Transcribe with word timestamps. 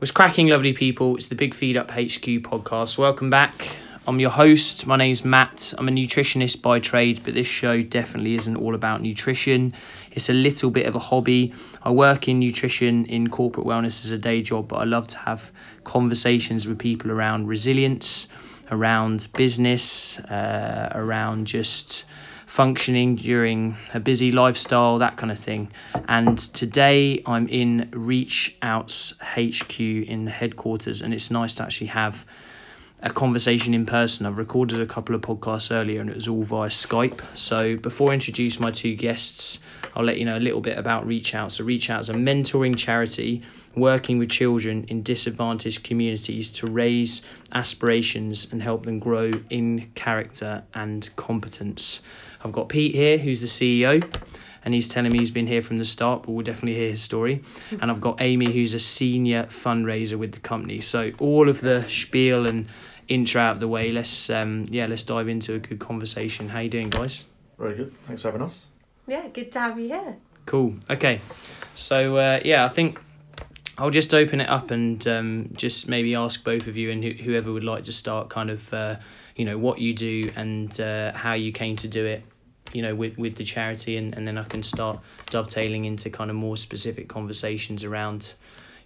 Was 0.00 0.12
cracking, 0.12 0.48
lovely 0.48 0.72
people. 0.72 1.16
It's 1.16 1.26
the 1.26 1.34
Big 1.34 1.54
Feed 1.54 1.76
Up 1.76 1.90
HQ 1.90 2.24
podcast. 2.40 2.96
Welcome 2.96 3.28
back. 3.28 3.68
I'm 4.08 4.18
your 4.18 4.30
host. 4.30 4.86
My 4.86 4.96
name's 4.96 5.26
Matt. 5.26 5.74
I'm 5.76 5.88
a 5.88 5.90
nutritionist 5.90 6.62
by 6.62 6.80
trade, 6.80 7.20
but 7.22 7.34
this 7.34 7.46
show 7.46 7.82
definitely 7.82 8.34
isn't 8.36 8.56
all 8.56 8.74
about 8.74 9.02
nutrition. 9.02 9.74
It's 10.10 10.30
a 10.30 10.32
little 10.32 10.70
bit 10.70 10.86
of 10.86 10.94
a 10.94 10.98
hobby. 10.98 11.52
I 11.82 11.90
work 11.90 12.28
in 12.28 12.38
nutrition 12.38 13.04
in 13.04 13.28
corporate 13.28 13.66
wellness 13.66 14.02
as 14.06 14.10
a 14.10 14.16
day 14.16 14.40
job, 14.40 14.68
but 14.68 14.76
I 14.76 14.84
love 14.84 15.08
to 15.08 15.18
have 15.18 15.52
conversations 15.84 16.66
with 16.66 16.78
people 16.78 17.10
around 17.10 17.48
resilience, 17.48 18.26
around 18.70 19.28
business, 19.36 20.18
uh, 20.18 20.92
around 20.94 21.46
just 21.46 22.06
functioning 22.60 23.16
during 23.16 23.74
a 23.94 24.00
busy 24.00 24.32
lifestyle, 24.32 24.98
that 24.98 25.16
kind 25.16 25.32
of 25.32 25.38
thing. 25.38 25.72
And 26.06 26.36
today 26.36 27.22
I'm 27.24 27.48
in 27.48 27.88
Reach 27.90 28.54
Out's 28.60 29.14
HQ 29.18 29.80
in 29.80 30.26
the 30.26 30.30
headquarters, 30.30 31.00
and 31.00 31.14
it's 31.14 31.30
nice 31.30 31.54
to 31.54 31.62
actually 31.62 31.86
have 31.86 32.26
a 33.02 33.08
conversation 33.08 33.72
in 33.72 33.86
person. 33.86 34.26
I've 34.26 34.36
recorded 34.36 34.82
a 34.82 34.84
couple 34.84 35.14
of 35.14 35.22
podcasts 35.22 35.74
earlier 35.74 36.02
and 36.02 36.10
it 36.10 36.14
was 36.14 36.28
all 36.28 36.42
via 36.42 36.68
Skype. 36.68 37.22
So 37.32 37.78
before 37.78 38.10
I 38.10 38.12
introduce 38.12 38.60
my 38.60 38.70
two 38.70 38.94
guests, 38.94 39.60
I'll 39.96 40.04
let 40.04 40.18
you 40.18 40.26
know 40.26 40.36
a 40.36 40.38
little 40.38 40.60
bit 40.60 40.76
about 40.76 41.06
Reach 41.06 41.34
Out. 41.34 41.52
So 41.52 41.64
Reach 41.64 41.88
Out 41.88 42.00
is 42.00 42.10
a 42.10 42.12
mentoring 42.12 42.76
charity 42.76 43.42
working 43.74 44.18
with 44.18 44.28
children 44.28 44.84
in 44.88 45.02
disadvantaged 45.02 45.82
communities 45.82 46.50
to 46.50 46.66
raise 46.66 47.22
aspirations 47.52 48.48
and 48.52 48.62
help 48.62 48.84
them 48.84 48.98
grow 48.98 49.30
in 49.48 49.92
character 49.94 50.62
and 50.74 51.08
competence. 51.16 52.02
I've 52.42 52.52
got 52.52 52.68
Pete 52.68 52.94
here, 52.94 53.18
who's 53.18 53.40
the 53.40 53.46
CEO, 53.46 54.02
and 54.64 54.74
he's 54.74 54.88
telling 54.88 55.12
me 55.12 55.18
he's 55.18 55.30
been 55.30 55.46
here 55.46 55.62
from 55.62 55.78
the 55.78 55.84
start, 55.84 56.22
but 56.22 56.32
we'll 56.32 56.44
definitely 56.44 56.78
hear 56.78 56.88
his 56.90 57.02
story. 57.02 57.44
And 57.80 57.90
I've 57.90 58.00
got 58.00 58.20
Amy, 58.20 58.52
who's 58.52 58.74
a 58.74 58.80
senior 58.80 59.44
fundraiser 59.44 60.18
with 60.18 60.32
the 60.32 60.40
company. 60.40 60.80
So 60.80 61.12
all 61.18 61.48
of 61.48 61.60
the 61.60 61.88
spiel 61.88 62.46
and 62.46 62.68
intro 63.08 63.40
out 63.42 63.54
of 63.54 63.60
the 63.60 63.68
way, 63.68 63.90
let's 63.90 64.30
um, 64.30 64.66
yeah, 64.70 64.86
let's 64.86 65.02
dive 65.02 65.28
into 65.28 65.54
a 65.54 65.58
good 65.58 65.78
conversation. 65.80 66.48
How 66.48 66.60
you 66.60 66.70
doing, 66.70 66.90
guys? 66.90 67.24
Very 67.58 67.76
good. 67.76 67.94
Thanks 68.04 68.22
for 68.22 68.28
having 68.30 68.46
us. 68.46 68.66
Yeah, 69.06 69.26
good 69.28 69.52
to 69.52 69.60
have 69.60 69.78
you 69.78 69.88
here. 69.88 70.16
Cool. 70.46 70.74
Okay. 70.88 71.20
So 71.74 72.16
uh, 72.16 72.40
yeah, 72.44 72.64
I 72.64 72.68
think 72.68 72.98
I'll 73.76 73.90
just 73.90 74.12
open 74.14 74.40
it 74.40 74.48
up 74.48 74.70
and 74.70 75.06
um, 75.08 75.50
just 75.54 75.88
maybe 75.88 76.14
ask 76.14 76.44
both 76.44 76.66
of 76.66 76.76
you 76.76 76.90
and 76.90 77.02
wh- 77.02 77.18
whoever 77.18 77.52
would 77.52 77.64
like 77.64 77.84
to 77.84 77.92
start, 77.92 78.28
kind 78.28 78.50
of, 78.50 78.74
uh, 78.74 78.96
you 79.40 79.46
know, 79.46 79.56
what 79.56 79.78
you 79.78 79.94
do 79.94 80.30
and 80.36 80.78
uh, 80.82 81.12
how 81.12 81.32
you 81.32 81.50
came 81.50 81.74
to 81.78 81.88
do 81.88 82.04
it, 82.04 82.22
you 82.74 82.82
know, 82.82 82.94
with 82.94 83.16
with 83.16 83.36
the 83.36 83.44
charity, 83.44 83.96
and, 83.96 84.14
and 84.14 84.28
then 84.28 84.36
I 84.36 84.44
can 84.44 84.62
start 84.62 85.00
dovetailing 85.30 85.86
into 85.86 86.10
kind 86.10 86.28
of 86.28 86.36
more 86.36 86.58
specific 86.58 87.08
conversations 87.08 87.82
around, 87.82 88.34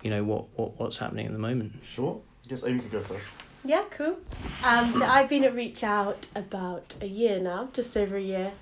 you 0.04 0.10
know, 0.10 0.22
what, 0.22 0.46
what 0.56 0.78
what's 0.78 0.96
happening 0.96 1.26
at 1.26 1.32
the 1.32 1.40
moment. 1.40 1.72
Sure. 1.82 2.20
I 2.44 2.48
guess 2.48 2.62
Amy 2.62 2.78
can 2.82 2.90
go 2.90 3.00
first. 3.00 3.26
Yeah, 3.64 3.82
cool. 3.96 4.16
Um, 4.62 4.92
so 4.92 5.04
I've 5.04 5.28
been 5.28 5.42
at 5.42 5.56
Reach 5.56 5.82
Out 5.82 6.24
about 6.36 6.94
a 7.00 7.06
year 7.06 7.40
now, 7.40 7.68
just 7.72 7.96
over 7.96 8.16
a 8.16 8.22
year. 8.22 8.52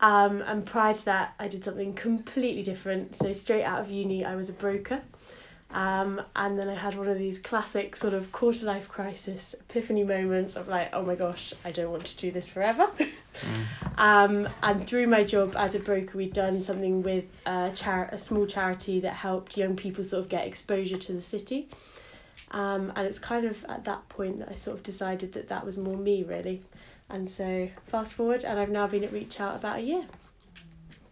Um, 0.00 0.42
and 0.42 0.64
prior 0.64 0.94
to 0.94 1.04
that, 1.06 1.34
I 1.40 1.48
did 1.48 1.64
something 1.64 1.94
completely 1.94 2.62
different. 2.62 3.16
So 3.16 3.32
straight 3.32 3.64
out 3.64 3.80
of 3.80 3.90
uni, 3.90 4.24
I 4.24 4.36
was 4.36 4.50
a 4.50 4.52
broker. 4.52 5.02
Um, 5.72 6.20
and 6.34 6.58
then 6.58 6.68
I 6.68 6.74
had 6.74 6.96
one 6.96 7.06
of 7.06 7.16
these 7.16 7.38
classic 7.38 7.94
sort 7.94 8.12
of 8.12 8.32
quarter 8.32 8.66
life 8.66 8.88
crisis 8.88 9.54
epiphany 9.54 10.02
moments 10.02 10.56
of 10.56 10.66
like, 10.66 10.90
oh 10.92 11.02
my 11.02 11.14
gosh, 11.14 11.54
I 11.64 11.70
don't 11.70 11.92
want 11.92 12.06
to 12.06 12.16
do 12.16 12.32
this 12.32 12.48
forever. 12.48 12.90
um, 13.96 14.48
and 14.62 14.86
through 14.86 15.06
my 15.06 15.22
job 15.22 15.54
as 15.56 15.76
a 15.76 15.78
broker, 15.78 16.18
we'd 16.18 16.32
done 16.32 16.64
something 16.64 17.02
with 17.02 17.24
a, 17.46 17.70
char- 17.74 18.08
a 18.10 18.18
small 18.18 18.46
charity 18.46 19.00
that 19.00 19.12
helped 19.12 19.56
young 19.56 19.76
people 19.76 20.02
sort 20.02 20.24
of 20.24 20.28
get 20.28 20.46
exposure 20.46 20.96
to 20.96 21.12
the 21.12 21.22
city. 21.22 21.68
Um, 22.50 22.92
and 22.96 23.06
it's 23.06 23.20
kind 23.20 23.46
of 23.46 23.64
at 23.66 23.84
that 23.84 24.08
point 24.08 24.40
that 24.40 24.48
I 24.48 24.56
sort 24.56 24.76
of 24.76 24.82
decided 24.82 25.34
that 25.34 25.50
that 25.50 25.64
was 25.64 25.76
more 25.76 25.96
me 25.96 26.24
really. 26.24 26.62
And 27.08 27.28
so 27.28 27.68
fast 27.86 28.14
forward, 28.14 28.44
and 28.44 28.58
I've 28.58 28.70
now 28.70 28.86
been 28.88 29.04
at 29.04 29.12
Reach 29.12 29.40
Out 29.40 29.56
about 29.56 29.78
a 29.78 29.82
year. 29.82 30.04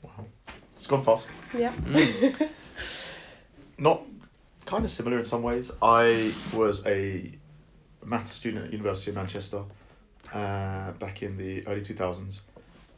Wow. 0.03 0.27
It's 0.75 0.87
gone 0.87 1.05
fast. 1.05 1.29
Yeah. 1.57 1.73
Not 3.79 4.03
kind 4.69 4.85
of 4.85 4.91
similar 4.91 5.19
in 5.19 5.25
some 5.25 5.43
ways. 5.43 5.73
I 5.81 6.35
was 6.53 6.85
a 6.87 7.33
maths 8.05 8.33
student 8.33 8.67
at 8.67 8.73
University 8.73 9.11
of 9.11 9.17
Manchester 9.17 9.63
uh, 10.35 10.93
back 10.93 11.23
in 11.23 11.39
the 11.39 11.67
early 11.67 11.81
2000s, 11.81 12.41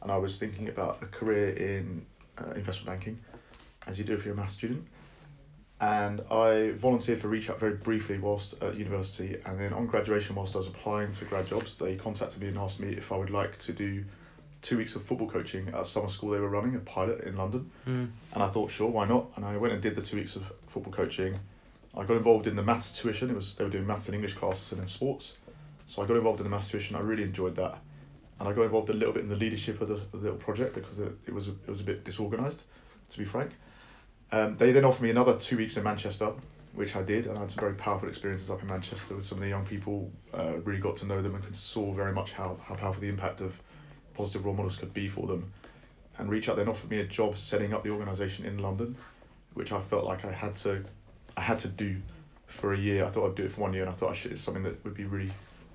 and 0.01 0.11
I 0.11 0.17
was 0.17 0.37
thinking 0.37 0.67
about 0.67 1.01
a 1.01 1.05
career 1.05 1.53
in 1.53 2.05
uh, 2.37 2.51
investment 2.51 2.87
banking, 2.87 3.19
as 3.87 3.97
you 3.97 4.03
do 4.03 4.13
if 4.13 4.25
you're 4.25 4.33
a 4.33 4.37
maths 4.37 4.51
student. 4.53 4.85
And 5.79 6.21
I 6.29 6.71
volunteered 6.71 7.21
for 7.21 7.29
Reach 7.29 7.49
Out 7.49 7.59
very 7.59 7.75
briefly 7.75 8.19
whilst 8.19 8.61
at 8.61 8.77
university, 8.77 9.37
and 9.45 9.57
then 9.57 9.71
on 9.71 9.87
graduation, 9.87 10.35
whilst 10.35 10.55
I 10.55 10.57
was 10.59 10.67
applying 10.67 11.13
to 11.13 11.25
grad 11.25 11.47
jobs, 11.47 11.77
they 11.77 11.95
contacted 11.95 12.41
me 12.41 12.49
and 12.49 12.57
asked 12.57 12.81
me 12.81 12.89
if 12.89 13.13
I 13.13 13.17
would 13.17 13.31
like 13.31 13.57
to 13.59 13.71
do 13.71 14.03
two 14.61 14.77
weeks 14.77 14.95
of 14.97 15.03
football 15.03 15.29
coaching 15.29 15.69
at 15.69 15.79
a 15.79 15.85
summer 15.85 16.09
school 16.09 16.31
they 16.31 16.39
were 16.39 16.49
running, 16.49 16.75
a 16.75 16.79
pilot 16.79 17.21
in 17.21 17.37
London. 17.37 17.71
Mm. 17.87 18.09
And 18.33 18.43
I 18.43 18.47
thought, 18.49 18.69
sure, 18.69 18.89
why 18.89 19.07
not? 19.07 19.31
And 19.37 19.45
I 19.45 19.55
went 19.55 19.73
and 19.73 19.81
did 19.81 19.95
the 19.95 20.01
two 20.01 20.17
weeks 20.17 20.35
of 20.35 20.43
football 20.67 20.91
coaching. 20.91 21.39
I 21.95 22.05
got 22.05 22.17
involved 22.17 22.47
in 22.47 22.55
the 22.55 22.63
maths 22.63 22.99
tuition. 22.99 23.29
It 23.29 23.35
was 23.35 23.55
they 23.55 23.63
were 23.63 23.69
doing 23.69 23.85
maths 23.85 24.05
and 24.05 24.15
English 24.15 24.35
classes 24.35 24.71
and 24.71 24.81
then 24.81 24.87
sports. 24.87 25.33
So 25.87 26.01
I 26.01 26.07
got 26.07 26.15
involved 26.15 26.39
in 26.39 26.45
the 26.45 26.49
maths 26.49 26.69
tuition. 26.69 26.95
I 26.95 26.99
really 26.99 27.23
enjoyed 27.23 27.55
that, 27.57 27.77
and 28.39 28.47
I 28.47 28.53
got 28.53 28.63
involved 28.63 28.89
a 28.89 28.93
little 28.93 29.13
bit 29.13 29.23
in 29.23 29.29
the 29.29 29.35
leadership 29.35 29.81
of 29.81 29.89
the, 29.89 30.01
the 30.11 30.17
little 30.17 30.37
project 30.37 30.73
because 30.73 30.99
it, 30.99 31.11
it 31.25 31.33
was 31.33 31.49
it 31.49 31.67
was 31.67 31.81
a 31.81 31.83
bit 31.83 32.05
disorganised, 32.05 32.63
to 33.09 33.17
be 33.19 33.25
frank. 33.25 33.51
Um, 34.31 34.55
they 34.55 34.71
then 34.71 34.85
offered 34.85 35.03
me 35.03 35.09
another 35.09 35.37
two 35.37 35.57
weeks 35.57 35.75
in 35.75 35.83
Manchester, 35.83 36.33
which 36.73 36.95
I 36.95 37.03
did, 37.03 37.27
and 37.27 37.37
I 37.37 37.41
had 37.41 37.51
some 37.51 37.59
very 37.59 37.73
powerful 37.73 38.07
experiences 38.07 38.49
up 38.49 38.61
in 38.61 38.67
Manchester 38.69 39.15
with 39.15 39.25
some 39.25 39.39
of 39.39 39.43
the 39.43 39.49
young 39.49 39.65
people. 39.65 40.09
Uh, 40.33 40.53
really 40.63 40.79
got 40.79 40.95
to 40.97 41.05
know 41.05 41.21
them 41.21 41.35
and 41.35 41.43
could 41.43 41.55
saw 41.55 41.93
very 41.93 42.13
much 42.13 42.31
how, 42.31 42.57
how 42.63 42.75
powerful 42.75 43.01
the 43.01 43.09
impact 43.09 43.41
of 43.41 43.61
positive 44.13 44.45
role 44.45 44.55
models 44.55 44.77
could 44.77 44.93
be 44.93 45.09
for 45.09 45.27
them. 45.27 45.51
And 46.17 46.29
Reach 46.29 46.47
Out 46.47 46.55
then 46.55 46.69
offered 46.69 46.89
me 46.89 46.99
a 46.99 47.05
job 47.05 47.37
setting 47.37 47.73
up 47.73 47.83
the 47.83 47.89
organisation 47.89 48.45
in 48.45 48.59
London, 48.59 48.95
which 49.53 49.73
I 49.73 49.81
felt 49.81 50.05
like 50.05 50.23
I 50.23 50.31
had 50.31 50.55
to 50.57 50.85
I 51.37 51.41
had 51.41 51.59
to 51.59 51.67
do 51.67 51.97
for 52.47 52.73
a 52.73 52.77
year. 52.77 53.05
I 53.05 53.09
thought 53.09 53.29
I'd 53.29 53.35
do 53.35 53.43
it 53.45 53.51
for 53.53 53.61
one 53.61 53.73
year, 53.73 53.83
and 53.83 53.91
I 53.91 53.95
thought 53.95 54.11
I 54.11 54.15
should. 54.15 54.31
It's 54.33 54.41
something 54.41 54.63
that 54.63 54.83
would 54.83 54.95
be 54.95 55.05
really 55.05 55.31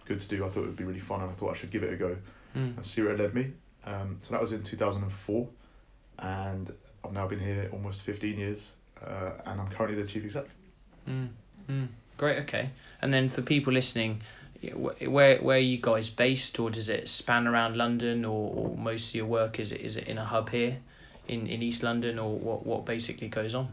good 0.06 0.20
to 0.20 0.28
do. 0.28 0.44
I 0.44 0.48
thought 0.48 0.60
it 0.62 0.66
would 0.66 0.76
be 0.76 0.84
really 0.84 1.00
fun, 1.00 1.20
and 1.22 1.30
I 1.30 1.34
thought 1.34 1.50
I 1.54 1.56
should 1.56 1.70
give 1.70 1.82
it 1.82 1.92
a 1.92 1.96
go 1.96 2.16
Mm. 2.54 2.76
and 2.76 2.86
see 2.86 3.02
where 3.02 3.12
it 3.12 3.18
led 3.20 3.34
me. 3.34 3.52
Um, 3.84 4.18
so 4.22 4.30
that 4.32 4.40
was 4.40 4.52
in 4.52 4.62
2004, 4.62 5.48
and 6.18 6.72
I've 7.04 7.12
now 7.12 7.26
been 7.28 7.38
here 7.40 7.68
almost 7.72 8.00
15 8.00 8.38
years, 8.38 8.70
uh, 9.04 9.32
and 9.46 9.60
I'm 9.60 9.68
currently 9.68 10.00
the 10.00 10.08
chief 10.08 10.24
exec. 10.24 10.46
Mm. 11.08 11.28
Mm. 11.68 11.88
Great. 12.16 12.38
Okay. 12.40 12.70
And 13.02 13.12
then 13.12 13.28
for 13.28 13.42
people 13.42 13.72
listening, 13.72 14.22
where 14.74 15.36
where 15.38 15.56
are 15.58 15.60
you 15.60 15.78
guys 15.80 16.08
based, 16.08 16.58
or 16.58 16.70
does 16.70 16.88
it 16.88 17.08
span 17.08 17.46
around 17.46 17.76
London, 17.76 18.24
or, 18.24 18.52
or 18.54 18.76
most 18.76 19.10
of 19.10 19.14
your 19.16 19.26
work 19.26 19.60
is 19.60 19.72
it 19.72 19.80
is 19.82 19.96
it 19.96 20.08
in 20.08 20.16
a 20.18 20.24
hub 20.24 20.48
here, 20.48 20.78
in, 21.28 21.46
in 21.46 21.62
East 21.62 21.82
London, 21.82 22.18
or 22.18 22.34
what 22.38 22.64
what 22.64 22.86
basically 22.86 23.28
goes 23.28 23.54
on? 23.54 23.68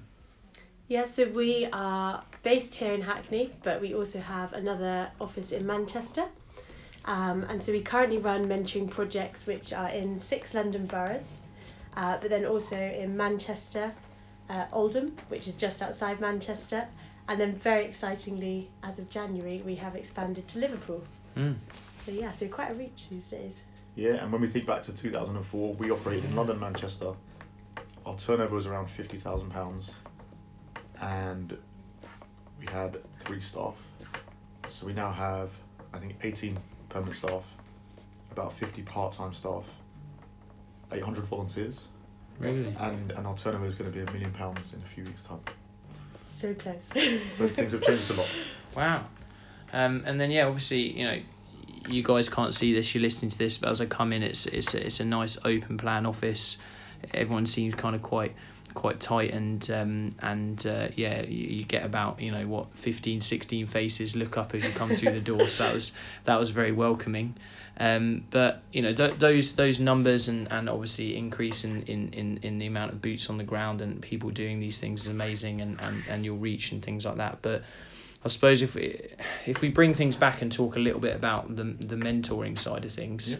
Yeah, 0.89 1.05
so 1.05 1.25
we 1.29 1.67
are 1.71 2.23
based 2.43 2.75
here 2.75 2.91
in 2.93 3.01
Hackney, 3.01 3.51
but 3.63 3.79
we 3.79 3.95
also 3.95 4.19
have 4.19 4.51
another 4.53 5.09
office 5.21 5.51
in 5.51 5.65
Manchester. 5.65 6.25
Um, 7.05 7.43
and 7.43 7.63
so 7.63 7.71
we 7.71 7.81
currently 7.81 8.17
run 8.17 8.47
mentoring 8.47 8.89
projects 8.89 9.45
which 9.45 9.73
are 9.73 9.89
in 9.89 10.19
six 10.19 10.53
London 10.53 10.85
boroughs, 10.85 11.39
uh, 11.95 12.17
but 12.19 12.29
then 12.29 12.45
also 12.45 12.77
in 12.77 13.15
Manchester, 13.15 13.93
uh, 14.49 14.65
Oldham, 14.73 15.15
which 15.29 15.47
is 15.47 15.55
just 15.55 15.81
outside 15.81 16.19
Manchester, 16.19 16.85
and 17.29 17.39
then 17.39 17.55
very 17.55 17.85
excitingly, 17.85 18.69
as 18.83 18.99
of 18.99 19.09
January, 19.09 19.61
we 19.65 19.75
have 19.75 19.95
expanded 19.95 20.47
to 20.49 20.59
Liverpool. 20.59 21.03
Mm. 21.37 21.55
So 22.05 22.11
yeah, 22.11 22.31
so 22.33 22.47
quite 22.47 22.71
a 22.71 22.73
reach 22.73 23.07
these 23.09 23.29
days. 23.29 23.61
Yeah, 23.95 24.15
and 24.15 24.31
when 24.31 24.41
we 24.41 24.47
think 24.47 24.65
back 24.65 24.83
to 24.83 24.93
2004, 24.93 25.73
we 25.75 25.91
operated 25.91 26.25
in 26.25 26.35
London, 26.35 26.59
Manchester. 26.59 27.13
Our 28.05 28.17
turnover 28.17 28.55
was 28.55 28.67
around 28.67 28.89
fifty 28.89 29.17
thousand 29.17 29.51
pounds, 29.51 29.89
and 31.01 31.57
we 32.59 32.65
had 32.67 32.97
three 33.25 33.41
staff. 33.41 33.75
So 34.69 34.85
we 34.85 34.93
now 34.93 35.11
have, 35.11 35.51
I 35.93 35.99
think, 35.99 36.15
18 36.23 36.57
permanent 36.89 37.17
staff, 37.17 37.43
about 38.31 38.53
50 38.53 38.81
part-time 38.83 39.33
staff, 39.33 39.63
800 40.91 41.25
volunteers, 41.25 41.81
Really? 42.39 42.75
and 42.79 43.11
and 43.11 43.27
our 43.27 43.37
turnover 43.37 43.65
is 43.65 43.75
going 43.75 43.91
to 43.91 43.95
be 43.95 44.03
a 44.03 44.11
million 44.11 44.31
pounds 44.31 44.73
in 44.73 44.79
a 44.81 44.85
few 44.93 45.03
weeks' 45.03 45.23
time. 45.23 45.39
So 46.25 46.53
close. 46.55 46.83
So 47.37 47.47
things 47.47 47.71
have 47.71 47.81
changed 47.83 48.09
a 48.11 48.13
lot. 48.13 48.27
Wow. 48.75 49.03
Um, 49.71 50.03
and 50.07 50.19
then 50.19 50.31
yeah, 50.31 50.47
obviously 50.47 50.99
you 50.99 51.05
know, 51.05 51.19
you 51.87 52.01
guys 52.01 52.27
can't 52.27 52.55
see 52.55 52.73
this. 52.73 52.93
You're 52.95 53.03
listening 53.03 53.29
to 53.29 53.37
this, 53.37 53.59
but 53.59 53.69
as 53.69 53.81
I 53.81 53.85
come 53.85 54.11
in, 54.13 54.23
it's 54.23 54.47
it's 54.47 54.73
it's 54.73 54.99
a 54.99 55.05
nice 55.05 55.37
open 55.45 55.77
plan 55.77 56.07
office. 56.07 56.57
Everyone 57.13 57.45
seems 57.45 57.75
kind 57.75 57.95
of 57.95 58.01
quite 58.01 58.33
quite 58.73 58.99
tight 58.99 59.31
and 59.31 59.69
um, 59.71 60.09
and 60.19 60.65
uh, 60.65 60.87
yeah 60.95 61.21
you, 61.21 61.47
you 61.57 61.63
get 61.63 61.85
about 61.85 62.21
you 62.21 62.31
know 62.31 62.47
what 62.47 62.67
15 62.75 63.21
16 63.21 63.67
faces 63.67 64.15
look 64.15 64.37
up 64.37 64.53
as 64.53 64.63
you 64.63 64.71
come 64.71 64.93
through 64.93 65.13
the 65.13 65.19
door. 65.19 65.47
So 65.47 65.63
that 65.65 65.73
was 65.73 65.91
that 66.25 66.39
was 66.39 66.49
very 66.49 66.71
welcoming. 66.71 67.35
Um, 67.77 68.25
but 68.29 68.61
you 68.71 68.83
know 68.83 68.93
th- 68.93 69.17
those 69.17 69.55
those 69.55 69.79
numbers 69.79 70.27
and, 70.27 70.51
and 70.51 70.69
obviously 70.69 71.17
increase 71.17 71.63
in, 71.63 71.81
in, 71.83 72.13
in, 72.13 72.39
in 72.43 72.59
the 72.59 72.67
amount 72.67 72.93
of 72.93 73.01
boots 73.01 73.29
on 73.29 73.37
the 73.37 73.43
ground 73.43 73.81
and 73.81 74.01
people 74.01 74.29
doing 74.29 74.59
these 74.59 74.79
things 74.79 75.01
is 75.01 75.07
amazing 75.07 75.61
and, 75.61 75.81
and, 75.81 76.03
and 76.07 76.25
your 76.25 76.35
reach 76.35 76.71
and 76.71 76.83
things 76.83 77.05
like 77.05 77.17
that. 77.17 77.39
But 77.41 77.63
I 78.23 78.27
suppose 78.27 78.61
if 78.61 78.75
we 78.75 79.01
if 79.45 79.61
we 79.61 79.69
bring 79.69 79.93
things 79.93 80.15
back 80.15 80.41
and 80.41 80.51
talk 80.51 80.75
a 80.75 80.79
little 80.79 80.99
bit 80.99 81.15
about 81.15 81.55
the 81.55 81.63
the 81.63 81.95
mentoring 81.95 82.57
side 82.57 82.85
of 82.85 82.91
things, 82.91 83.37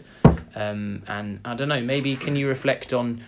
um, 0.54 1.02
and 1.06 1.40
I 1.44 1.54
don't 1.54 1.68
know, 1.68 1.80
maybe 1.80 2.16
can 2.16 2.36
you 2.36 2.48
reflect 2.48 2.92
on 2.92 3.22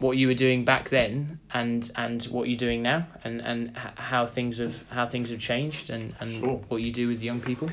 what 0.00 0.16
you 0.16 0.26
were 0.26 0.34
doing 0.34 0.64
back 0.64 0.88
then 0.88 1.38
and 1.52 1.90
and 1.94 2.24
what 2.24 2.48
you're 2.48 2.58
doing 2.58 2.82
now, 2.82 3.06
and 3.22 3.40
and 3.40 3.76
how 3.76 4.26
things 4.26 4.58
have 4.58 4.82
how 4.88 5.06
things 5.06 5.30
have 5.30 5.38
changed, 5.38 5.90
and 5.90 6.14
and 6.20 6.40
Sure. 6.40 6.56
what 6.68 6.82
you 6.82 6.90
do 6.90 7.06
with 7.08 7.22
young 7.22 7.40
people. 7.40 7.70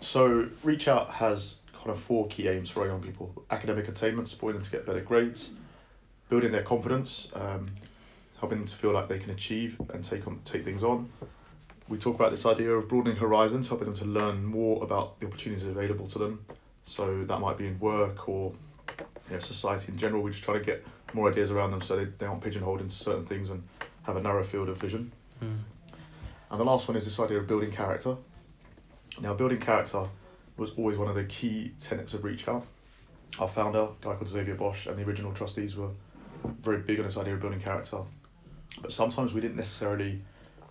So 0.00 0.48
Reach 0.62 0.88
Out 0.88 1.10
has 1.10 1.56
kind 1.76 1.90
of 1.90 2.00
four 2.00 2.26
key 2.28 2.48
aims 2.48 2.70
for 2.70 2.82
our 2.82 2.86
young 2.86 3.02
people: 3.02 3.34
academic 3.50 3.88
attainment, 3.88 4.28
supporting 4.28 4.60
them 4.60 4.64
to 4.64 4.70
get 4.70 4.86
better 4.86 5.00
grades, 5.00 5.50
building 6.28 6.52
their 6.52 6.62
confidence, 6.62 7.28
um, 7.34 7.68
helping 8.38 8.58
them 8.58 8.66
to 8.68 8.74
feel 8.76 8.92
like 8.92 9.08
they 9.08 9.18
can 9.18 9.30
achieve 9.30 9.76
and 9.92 10.04
take 10.04 10.26
on 10.26 10.40
take 10.44 10.64
things 10.64 10.84
on. 10.84 11.10
We 11.88 11.98
talk 11.98 12.14
about 12.14 12.30
this 12.30 12.46
idea 12.46 12.70
of 12.70 12.88
broadening 12.88 13.16
horizons, 13.16 13.66
helping 13.66 13.86
them 13.88 13.96
to 13.96 14.04
learn 14.04 14.44
more 14.44 14.84
about 14.84 15.18
the 15.18 15.26
opportunities 15.26 15.64
available 15.66 16.06
to 16.08 16.18
them. 16.20 16.44
So 16.84 17.24
that 17.24 17.40
might 17.40 17.58
be 17.58 17.66
in 17.66 17.80
work 17.80 18.28
or 18.28 18.52
you 19.28 19.32
know, 19.34 19.38
society 19.40 19.90
in 19.92 19.98
general. 19.98 20.22
We 20.22 20.30
just 20.30 20.44
try 20.44 20.56
to 20.56 20.64
get 20.64 20.84
more 21.14 21.30
ideas 21.30 21.50
around 21.50 21.70
them 21.70 21.82
so 21.82 21.96
they, 21.96 22.04
they 22.18 22.26
aren't 22.26 22.42
pigeonholed 22.42 22.80
into 22.80 22.94
certain 22.94 23.26
things 23.26 23.50
and 23.50 23.62
have 24.02 24.16
a 24.16 24.22
narrow 24.22 24.44
field 24.44 24.68
of 24.68 24.78
vision. 24.78 25.12
Mm. 25.42 25.58
And 26.50 26.60
the 26.60 26.64
last 26.64 26.88
one 26.88 26.96
is 26.96 27.04
this 27.04 27.20
idea 27.20 27.38
of 27.38 27.46
building 27.46 27.70
character. 27.70 28.16
Now, 29.20 29.34
building 29.34 29.60
character 29.60 30.06
was 30.56 30.72
always 30.76 30.98
one 30.98 31.08
of 31.08 31.14
the 31.14 31.24
key 31.24 31.72
tenets 31.80 32.14
of 32.14 32.24
Reach 32.24 32.48
Out. 32.48 32.66
Our 33.38 33.48
founder, 33.48 33.80
a 33.80 33.88
guy 34.00 34.14
called 34.14 34.28
Xavier 34.28 34.54
Bosch, 34.54 34.86
and 34.86 34.98
the 34.98 35.04
original 35.04 35.32
trustees 35.32 35.76
were 35.76 35.90
very 36.62 36.78
big 36.78 36.98
on 36.98 37.06
this 37.06 37.16
idea 37.16 37.34
of 37.34 37.40
building 37.40 37.60
character. 37.60 37.98
But 38.80 38.92
sometimes 38.92 39.32
we 39.32 39.40
didn't 39.40 39.56
necessarily 39.56 40.20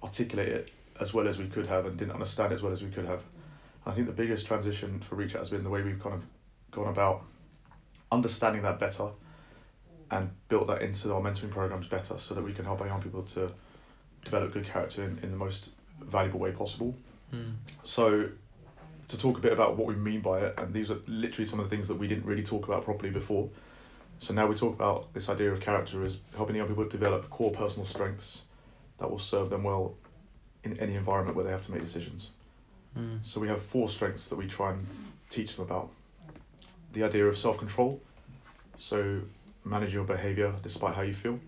articulate 0.03 0.49
it 0.49 0.71
as 0.99 1.13
well 1.13 1.27
as 1.27 1.37
we 1.37 1.47
could 1.47 1.65
have 1.65 1.85
and 1.85 1.97
didn't 1.97 2.13
understand 2.13 2.51
it 2.51 2.55
as 2.55 2.61
well 2.61 2.73
as 2.73 2.81
we 2.81 2.89
could 2.89 3.05
have. 3.05 3.21
And 3.85 3.93
I 3.93 3.93
think 3.93 4.07
the 4.07 4.13
biggest 4.13 4.45
transition 4.45 4.99
for 4.99 5.15
Reach 5.15 5.35
Out 5.35 5.39
has 5.39 5.49
been 5.49 5.63
the 5.63 5.69
way 5.69 5.81
we've 5.81 5.99
kind 5.99 6.15
of 6.15 6.23
gone 6.71 6.89
about 6.89 7.23
understanding 8.11 8.61
that 8.63 8.79
better 8.79 9.09
and 10.11 10.29
built 10.47 10.67
that 10.67 10.81
into 10.81 11.13
our 11.13 11.21
mentoring 11.21 11.51
programs 11.51 11.87
better 11.87 12.17
so 12.17 12.33
that 12.33 12.43
we 12.43 12.53
can 12.53 12.65
help 12.65 12.81
our 12.81 12.87
young 12.87 13.01
people 13.01 13.23
to 13.23 13.51
develop 14.23 14.53
good 14.53 14.65
character 14.65 15.03
in, 15.03 15.19
in 15.23 15.31
the 15.31 15.37
most 15.37 15.69
valuable 16.01 16.39
way 16.39 16.51
possible. 16.51 16.95
Mm. 17.33 17.53
So, 17.83 18.29
to 19.07 19.17
talk 19.17 19.37
a 19.37 19.41
bit 19.41 19.53
about 19.53 19.77
what 19.77 19.87
we 19.87 19.95
mean 19.95 20.21
by 20.21 20.39
it, 20.39 20.53
and 20.57 20.73
these 20.73 20.91
are 20.91 20.97
literally 21.07 21.47
some 21.47 21.59
of 21.59 21.69
the 21.69 21.75
things 21.75 21.87
that 21.87 21.95
we 21.95 22.07
didn't 22.07 22.25
really 22.25 22.43
talk 22.43 22.67
about 22.67 22.85
properly 22.85 23.11
before. 23.11 23.49
So 24.19 24.33
now 24.33 24.47
we 24.47 24.55
talk 24.55 24.75
about 24.75 25.13
this 25.13 25.29
idea 25.29 25.51
of 25.51 25.61
character 25.61 26.03
as 26.03 26.17
helping 26.35 26.55
young 26.55 26.67
people 26.67 26.87
develop 26.87 27.29
core 27.29 27.51
personal 27.51 27.85
strengths 27.85 28.43
that 28.99 29.09
will 29.09 29.19
serve 29.19 29.49
them 29.49 29.63
well 29.63 29.95
in 30.63 30.77
any 30.79 30.95
environment 30.95 31.35
where 31.35 31.45
they 31.45 31.51
have 31.51 31.65
to 31.65 31.71
make 31.71 31.81
decisions. 31.81 32.31
Mm. 32.97 33.19
So 33.23 33.39
we 33.39 33.47
have 33.47 33.61
four 33.63 33.87
strengths 33.89 34.27
that 34.27 34.35
we 34.35 34.47
try 34.47 34.71
and 34.71 34.85
teach 35.29 35.55
them 35.55 35.65
about. 35.65 35.89
The 36.93 37.03
idea 37.03 37.25
of 37.25 37.37
self-control, 37.37 38.01
so 38.77 39.21
manage 39.69 39.93
your 39.93 40.03
behavior 40.03 40.53
despite 40.63 40.95
how 40.95 41.03
you 41.03 41.13
feel. 41.13 41.39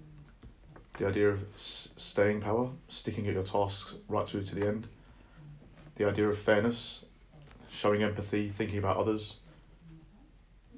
The 0.97 1.07
idea 1.07 1.29
of 1.29 1.43
s- 1.55 1.89
staying 1.97 2.41
power, 2.41 2.69
sticking 2.87 3.27
at 3.27 3.33
your 3.33 3.43
tasks 3.43 3.95
right 4.07 4.27
through 4.27 4.43
to 4.43 4.55
the 4.55 4.67
end. 4.67 4.87
The 5.95 6.05
idea 6.05 6.29
of 6.29 6.37
fairness, 6.37 7.03
showing 7.71 8.03
empathy, 8.03 8.49
thinking 8.49 8.77
about 8.77 8.97
others. 8.97 9.39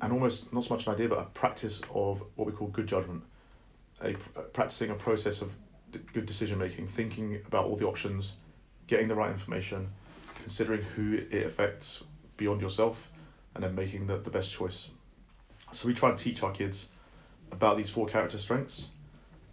And 0.01 0.13
almost 0.13 0.51
not 0.53 0.63
so 0.63 0.73
much 0.73 0.87
an 0.87 0.93
idea, 0.93 1.09
but 1.09 1.19
a 1.19 1.23
practice 1.23 1.81
of 1.93 2.23
what 2.35 2.47
we 2.47 2.53
call 2.53 2.67
good 2.67 2.87
judgment, 2.87 3.23
a 4.01 4.13
pr- 4.13 4.39
practicing 4.53 4.89
a 4.91 4.95
process 4.95 5.41
of 5.41 5.53
d- 5.91 5.99
good 6.13 6.25
decision 6.25 6.57
making, 6.57 6.87
thinking 6.87 7.41
about 7.45 7.65
all 7.65 7.75
the 7.75 7.85
options, 7.85 8.33
getting 8.87 9.07
the 9.07 9.15
right 9.15 9.31
information, 9.31 9.89
considering 10.35 10.81
who 10.81 11.19
it 11.31 11.45
affects 11.45 12.03
beyond 12.37 12.61
yourself, 12.61 13.09
and 13.55 13.63
then 13.63 13.75
making 13.75 14.07
the, 14.07 14.17
the 14.17 14.29
best 14.29 14.51
choice. 14.51 14.89
So 15.71 15.87
we 15.87 15.93
try 15.93 16.09
and 16.09 16.17
teach 16.19 16.43
our 16.43 16.51
kids 16.51 16.87
about 17.53 17.77
these 17.77 17.89
four 17.89 18.07
character 18.07 18.37
strengths. 18.37 18.89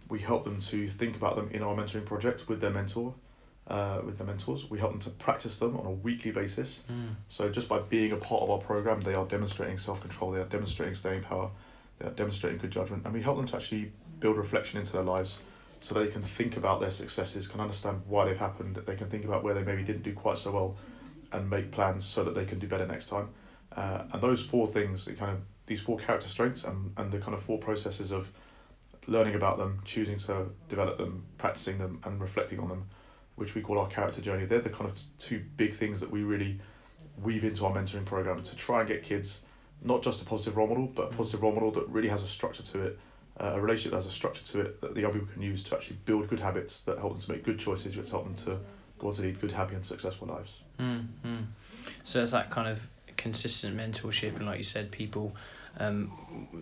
We 0.09 0.19
help 0.19 0.43
them 0.43 0.59
to 0.59 0.89
think 0.89 1.15
about 1.15 1.35
them 1.37 1.49
in 1.51 1.63
our 1.63 1.75
mentoring 1.75 2.05
project 2.05 2.49
with 2.49 2.59
their 2.59 2.71
mentor, 2.71 3.13
uh, 3.67 4.01
with 4.05 4.17
their 4.17 4.27
mentors. 4.27 4.69
We 4.69 4.79
help 4.79 4.91
them 4.91 5.01
to 5.01 5.09
practice 5.11 5.57
them 5.59 5.77
on 5.77 5.85
a 5.85 5.91
weekly 5.91 6.31
basis. 6.31 6.83
Mm. 6.91 7.15
So 7.29 7.49
just 7.49 7.69
by 7.69 7.79
being 7.79 8.11
a 8.11 8.17
part 8.17 8.41
of 8.41 8.49
our 8.49 8.57
program, 8.57 8.99
they 9.01 9.13
are 9.13 9.25
demonstrating 9.25 9.77
self-control, 9.77 10.31
they 10.31 10.41
are 10.41 10.45
demonstrating 10.45 10.95
staying 10.95 11.23
power, 11.23 11.49
they 11.99 12.07
are 12.07 12.11
demonstrating 12.11 12.59
good 12.59 12.71
judgment, 12.71 13.05
and 13.05 13.13
we 13.13 13.21
help 13.21 13.37
them 13.37 13.47
to 13.47 13.55
actually 13.55 13.93
build 14.19 14.37
reflection 14.37 14.79
into 14.79 14.91
their 14.91 15.03
lives 15.03 15.39
so 15.79 15.95
they 15.95 16.07
can 16.07 16.21
think 16.21 16.57
about 16.57 16.81
their 16.81 16.91
successes, 16.91 17.47
can 17.47 17.59
understand 17.59 18.01
why 18.07 18.25
they've 18.25 18.37
happened, 18.37 18.75
they 18.85 18.95
can 18.95 19.09
think 19.09 19.25
about 19.25 19.43
where 19.43 19.53
they 19.53 19.63
maybe 19.63 19.83
didn't 19.83 20.03
do 20.03 20.13
quite 20.13 20.37
so 20.37 20.51
well, 20.51 20.75
and 21.31 21.49
make 21.49 21.71
plans 21.71 22.05
so 22.05 22.23
that 22.23 22.35
they 22.35 22.45
can 22.45 22.59
do 22.59 22.67
better 22.67 22.85
next 22.85 23.07
time. 23.07 23.29
Uh, 23.75 24.03
and 24.11 24.21
those 24.21 24.45
four 24.45 24.67
things, 24.67 25.07
it 25.07 25.17
kind 25.17 25.31
of 25.31 25.39
these 25.65 25.81
four 25.81 25.97
character 25.97 26.27
strengths, 26.27 26.63
and, 26.63 26.93
and 26.97 27.11
the 27.11 27.19
kind 27.19 27.33
of 27.33 27.41
four 27.43 27.57
processes 27.57 28.11
of 28.11 28.29
learning 29.07 29.35
about 29.35 29.57
them, 29.57 29.81
choosing 29.85 30.17
to 30.19 30.47
develop 30.69 30.97
them, 30.97 31.25
practicing 31.37 31.77
them, 31.77 32.01
and 32.05 32.21
reflecting 32.21 32.59
on 32.59 32.69
them, 32.69 32.85
which 33.35 33.55
we 33.55 33.61
call 33.61 33.79
our 33.79 33.87
character 33.87 34.21
journey. 34.21 34.45
They're 34.45 34.59
the 34.59 34.69
kind 34.69 34.89
of 34.89 34.97
two 35.17 35.43
big 35.57 35.75
things 35.75 35.99
that 35.99 36.11
we 36.11 36.23
really 36.23 36.59
weave 37.21 37.43
into 37.43 37.65
our 37.65 37.73
mentoring 37.73 38.05
program 38.05 38.43
to 38.43 38.55
try 38.55 38.79
and 38.81 38.87
get 38.87 39.03
kids 39.03 39.41
not 39.83 40.03
just 40.03 40.21
a 40.21 40.25
positive 40.25 40.57
role 40.57 40.67
model, 40.67 40.87
but 40.87 41.11
a 41.11 41.15
positive 41.15 41.41
role 41.41 41.53
model 41.53 41.71
that 41.71 41.87
really 41.89 42.07
has 42.07 42.23
a 42.23 42.27
structure 42.27 42.63
to 42.63 42.83
it, 42.83 42.99
uh, 43.39 43.53
a 43.55 43.61
relationship 43.61 43.91
that 43.91 43.97
has 43.97 44.05
a 44.05 44.11
structure 44.11 44.45
to 44.45 44.61
it 44.61 44.81
that 44.81 44.93
the 44.93 45.01
young 45.01 45.11
people 45.11 45.27
can 45.33 45.41
use 45.41 45.63
to 45.63 45.75
actually 45.75 45.97
build 46.05 46.27
good 46.27 46.39
habits 46.39 46.81
that 46.81 46.99
help 46.99 47.13
them 47.13 47.21
to 47.21 47.31
make 47.31 47.43
good 47.43 47.59
choices, 47.59 47.97
which 47.97 48.11
help 48.11 48.25
them 48.25 48.35
to 48.35 48.59
go 48.99 49.07
on 49.07 49.15
to 49.15 49.21
lead 49.23 49.41
good, 49.41 49.51
happy, 49.51 49.73
and 49.75 49.85
successful 49.85 50.27
lives. 50.27 50.51
Mm, 50.79 51.07
mm. 51.25 51.45
So 52.03 52.21
it's 52.21 52.31
that 52.31 52.51
kind 52.51 52.67
of 52.67 52.87
consistent 53.21 53.77
mentorship, 53.77 54.35
and 54.35 54.45
like 54.45 54.57
you 54.57 54.63
said, 54.63 54.91
people, 54.91 55.33
um, 55.79 56.11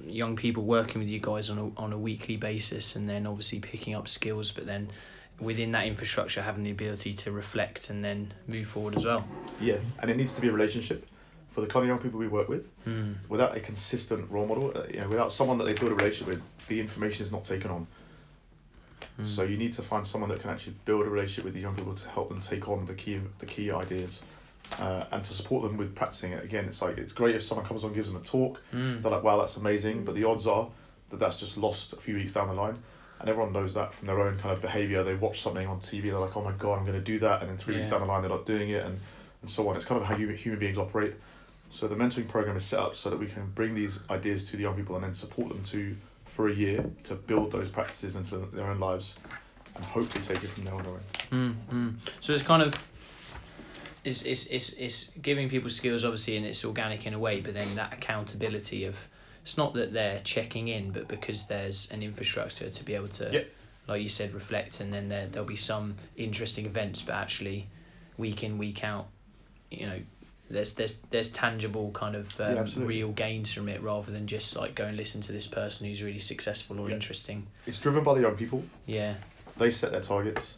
young 0.06 0.35
people 0.35 0.63
working 0.63 1.00
with 1.01 1.09
you 1.09 1.19
guys 1.19 1.50
on 1.50 1.57
a 1.57 1.81
on 1.81 1.94
a 1.94 1.97
weekly 1.97 2.38
basis, 2.38 2.95
and 2.95 3.07
then 3.09 3.25
obviously 3.25 3.59
picking 3.59 3.95
up 3.95 4.07
skills, 4.07 4.51
but 4.51 4.65
then 4.65 4.91
within 5.39 5.71
that 5.71 5.88
infrastructure 5.88 6.41
having 6.41 6.63
the 6.63 6.71
ability 6.71 7.13
to 7.13 7.31
reflect 7.31 7.89
and 7.89 8.03
then 8.03 8.33
move 8.47 8.67
forward 8.67 8.95
as 8.95 9.06
well. 9.06 9.25
Yeah, 9.61 9.77
and 10.00 10.11
it 10.11 10.17
needs 10.17 10.33
to 10.33 10.41
be 10.41 10.50
a 10.50 10.51
relationship. 10.51 11.07
For 11.51 11.61
the 11.61 11.67
kind 11.67 11.83
of 11.83 11.88
young 11.88 12.00
people 12.00 12.19
we 12.19 12.27
work 12.27 12.47
with, 12.50 12.65
Mm. 12.85 13.15
without 13.27 13.57
a 13.57 13.59
consistent 13.59 14.29
role 14.29 14.45
model, 14.45 14.71
uh, 14.75 14.83
you 14.94 15.00
know, 15.00 15.07
without 15.09 15.31
someone 15.33 15.57
that 15.57 15.65
they 15.65 15.73
build 15.73 15.91
a 15.91 15.95
relationship 15.95 16.27
with, 16.27 16.41
the 16.67 16.79
information 16.79 17.25
is 17.25 17.31
not 17.31 17.44
taken 17.45 17.71
on. 17.71 17.88
Mm. 19.19 19.27
So 19.27 19.44
you 19.44 19.57
need 19.57 19.73
to 19.75 19.81
find 19.81 20.05
someone 20.05 20.29
that 20.29 20.41
can 20.41 20.50
actually 20.51 20.75
build 20.85 21.05
a 21.05 21.09
relationship 21.09 21.45
with 21.45 21.53
the 21.53 21.59
young 21.62 21.75
people 21.75 21.95
to 21.95 22.07
help 22.09 22.29
them 22.29 22.41
take 22.41 22.67
on 22.69 22.85
the 22.85 22.94
key 22.94 23.19
the 23.39 23.45
key 23.45 23.71
ideas, 23.71 24.21
uh, 24.77 25.05
and 25.11 25.23
to 25.25 25.33
support 25.33 25.63
them 25.63 25.77
with 25.77 25.95
practicing 25.95 26.33
it. 26.33 26.43
Again, 26.43 26.65
it's 26.65 26.81
like 26.81 26.97
it's 26.97 27.13
great 27.13 27.35
if 27.35 27.43
someone 27.43 27.65
comes 27.65 27.83
on 27.83 27.88
and 27.88 27.95
gives 27.95 28.11
them 28.11 28.21
a 28.21 28.25
talk. 28.25 28.61
Mm. 28.73 29.01
They're 29.01 29.11
like, 29.11 29.23
wow, 29.23 29.38
that's 29.38 29.57
amazing. 29.57 30.05
But 30.05 30.15
the 30.15 30.25
odds 30.25 30.47
are 30.47 30.69
that 31.09 31.19
that's 31.19 31.38
just 31.38 31.57
lost 31.57 31.93
a 31.93 31.97
few 31.97 32.15
weeks 32.15 32.33
down 32.33 32.47
the 32.47 32.53
line. 32.53 32.77
And 33.19 33.27
everyone 33.27 33.51
knows 33.51 33.73
that 33.73 33.93
from 33.93 34.07
their 34.07 34.21
own 34.21 34.38
kind 34.38 34.53
of 34.55 34.61
behavior. 34.61 35.03
They 35.03 35.15
watch 35.15 35.41
something 35.41 35.67
on 35.67 35.81
TV, 35.81 36.03
they're 36.03 36.19
like, 36.19 36.38
oh 36.38 36.43
my 36.43 36.53
god, 36.53 36.79
I'm 36.79 36.85
going 36.85 36.97
to 36.97 37.03
do 37.03 37.19
that. 37.19 37.41
And 37.41 37.49
then 37.49 37.57
three 37.57 37.75
weeks 37.75 37.89
down 37.89 37.99
the 37.99 38.07
line, 38.07 38.21
they're 38.21 38.29
not 38.29 38.45
doing 38.45 38.69
it, 38.69 38.85
and, 38.85 38.97
and 39.41 39.51
so 39.51 39.67
on. 39.67 39.75
It's 39.75 39.85
kind 39.85 39.99
of 39.99 40.07
how 40.07 40.15
human, 40.15 40.38
human 40.38 40.59
beings 40.59 40.77
operate. 40.77 41.15
So 41.69 41.88
the 41.88 41.95
mentoring 41.95 42.29
program 42.29 42.55
is 42.55 42.63
set 42.63 42.79
up 42.79 42.95
so 42.95 43.09
that 43.09 43.19
we 43.19 43.27
can 43.27 43.45
bring 43.51 43.75
these 43.75 43.99
ideas 44.09 44.45
to 44.51 44.57
the 44.57 44.63
young 44.63 44.75
people 44.75 44.95
and 44.95 45.03
then 45.03 45.13
support 45.13 45.49
them 45.49 45.63
to 45.65 45.95
for 46.25 46.47
a 46.47 46.53
year 46.53 46.85
to 47.03 47.15
build 47.15 47.51
those 47.51 47.69
practices 47.69 48.15
into 48.15 48.38
their 48.53 48.67
own 48.67 48.79
lives 48.79 49.15
and 49.75 49.83
hopefully 49.83 50.23
take 50.23 50.43
it 50.43 50.49
from 50.49 50.63
there 50.63 50.75
on 50.75 50.83
their. 50.83 50.93
Mm, 51.31 51.55
mm. 51.71 51.95
So 52.21 52.33
it's 52.33 52.43
kind 52.43 52.61
of 52.61 52.75
it's, 54.03 54.24
it's 54.24 54.46
it's 54.46 54.70
it's 54.74 55.12
giving 55.22 55.50
people 55.50 55.70
skills 55.70 56.03
obviously 56.06 56.38
and 56.38 56.46
it's 56.46 56.63
organic 56.65 57.06
in 57.06 57.13
a 57.13 57.20
way, 57.20 57.41
but 57.41 57.53
then 57.53 57.75
that 57.75 57.94
accountability 57.94 58.86
of 58.86 58.96
it's 59.44 59.58
not 59.58 59.74
that 59.74 59.94
they're 59.94 60.20
checking 60.20 60.68
in, 60.68 60.91
but 60.91 61.08
because 61.08 61.46
there's 61.46 61.89
an 61.91 62.03
infrastructure 62.03 62.70
to 62.70 62.84
be 62.84 62.96
able 62.96 63.08
to 63.10 63.32
Yep. 63.32 63.48
like 63.88 64.01
you 64.01 64.10
said, 64.10 64.34
reflect 64.34 64.79
and 64.82 64.94
then 64.94 65.10
there 65.10 65.27
there'll 65.27 65.48
be 65.48 65.56
some 65.56 65.96
interesting 66.15 66.65
events, 66.65 67.01
but 67.01 67.15
actually 67.15 67.68
week 68.18 68.44
in, 68.44 68.58
week 68.58 68.84
out, 68.84 69.08
you 69.72 69.88
know, 69.88 70.00
there's 70.50 70.74
there's 70.74 70.96
there's 71.10 71.29
tangible 71.29 71.91
kind 71.91 72.15
of 72.15 72.39
um, 72.39 72.58
absolutely. 72.58 72.96
real 72.96 73.12
gains 73.12 73.53
from 73.53 73.70
it 73.70 73.82
rather 73.84 74.12
than 74.12 74.27
just 74.27 74.56
like 74.56 74.75
go 74.75 74.86
and 74.86 74.98
listen 74.98 75.22
to 75.22 75.32
this 75.32 75.48
person 75.48 75.88
who's 75.88 76.01
really 76.01 76.18
successful 76.20 76.79
or 76.79 76.89
Yeah. 76.89 76.96
interesting. 76.96 77.46
It's 77.68 77.79
driven 77.79 78.03
by 78.03 78.15
the 78.15 78.22
young 78.22 78.36
people. 78.36 78.63
Yeah. 78.86 79.15
They 79.58 79.72
set 79.72 79.91
their 79.91 80.01
targets, 80.01 80.56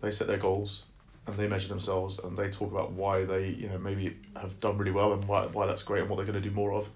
they 0.00 0.10
set 0.10 0.26
their 0.28 0.38
goals, 0.38 0.84
and 1.28 1.36
they 1.36 1.46
measure 1.46 1.68
themselves 1.68 2.18
and 2.24 2.36
they 2.36 2.50
talk 2.50 2.72
about 2.72 2.92
why 2.92 3.24
they 3.24 3.48
you 3.48 3.68
know 3.68 3.78
maybe 3.78 4.16
have 4.34 4.58
done 4.60 4.78
really 4.78 4.90
well 4.90 5.12
and 5.12 5.24
why, 5.26 5.46
why 5.46 5.66
that's 5.66 5.82
great 5.82 6.00
and 6.00 6.10
what 6.10 6.16
they're 6.16 6.26
going 6.26 6.42
to 6.42 6.48
do 6.48 6.54
more 6.54 6.72
of, 6.72 6.88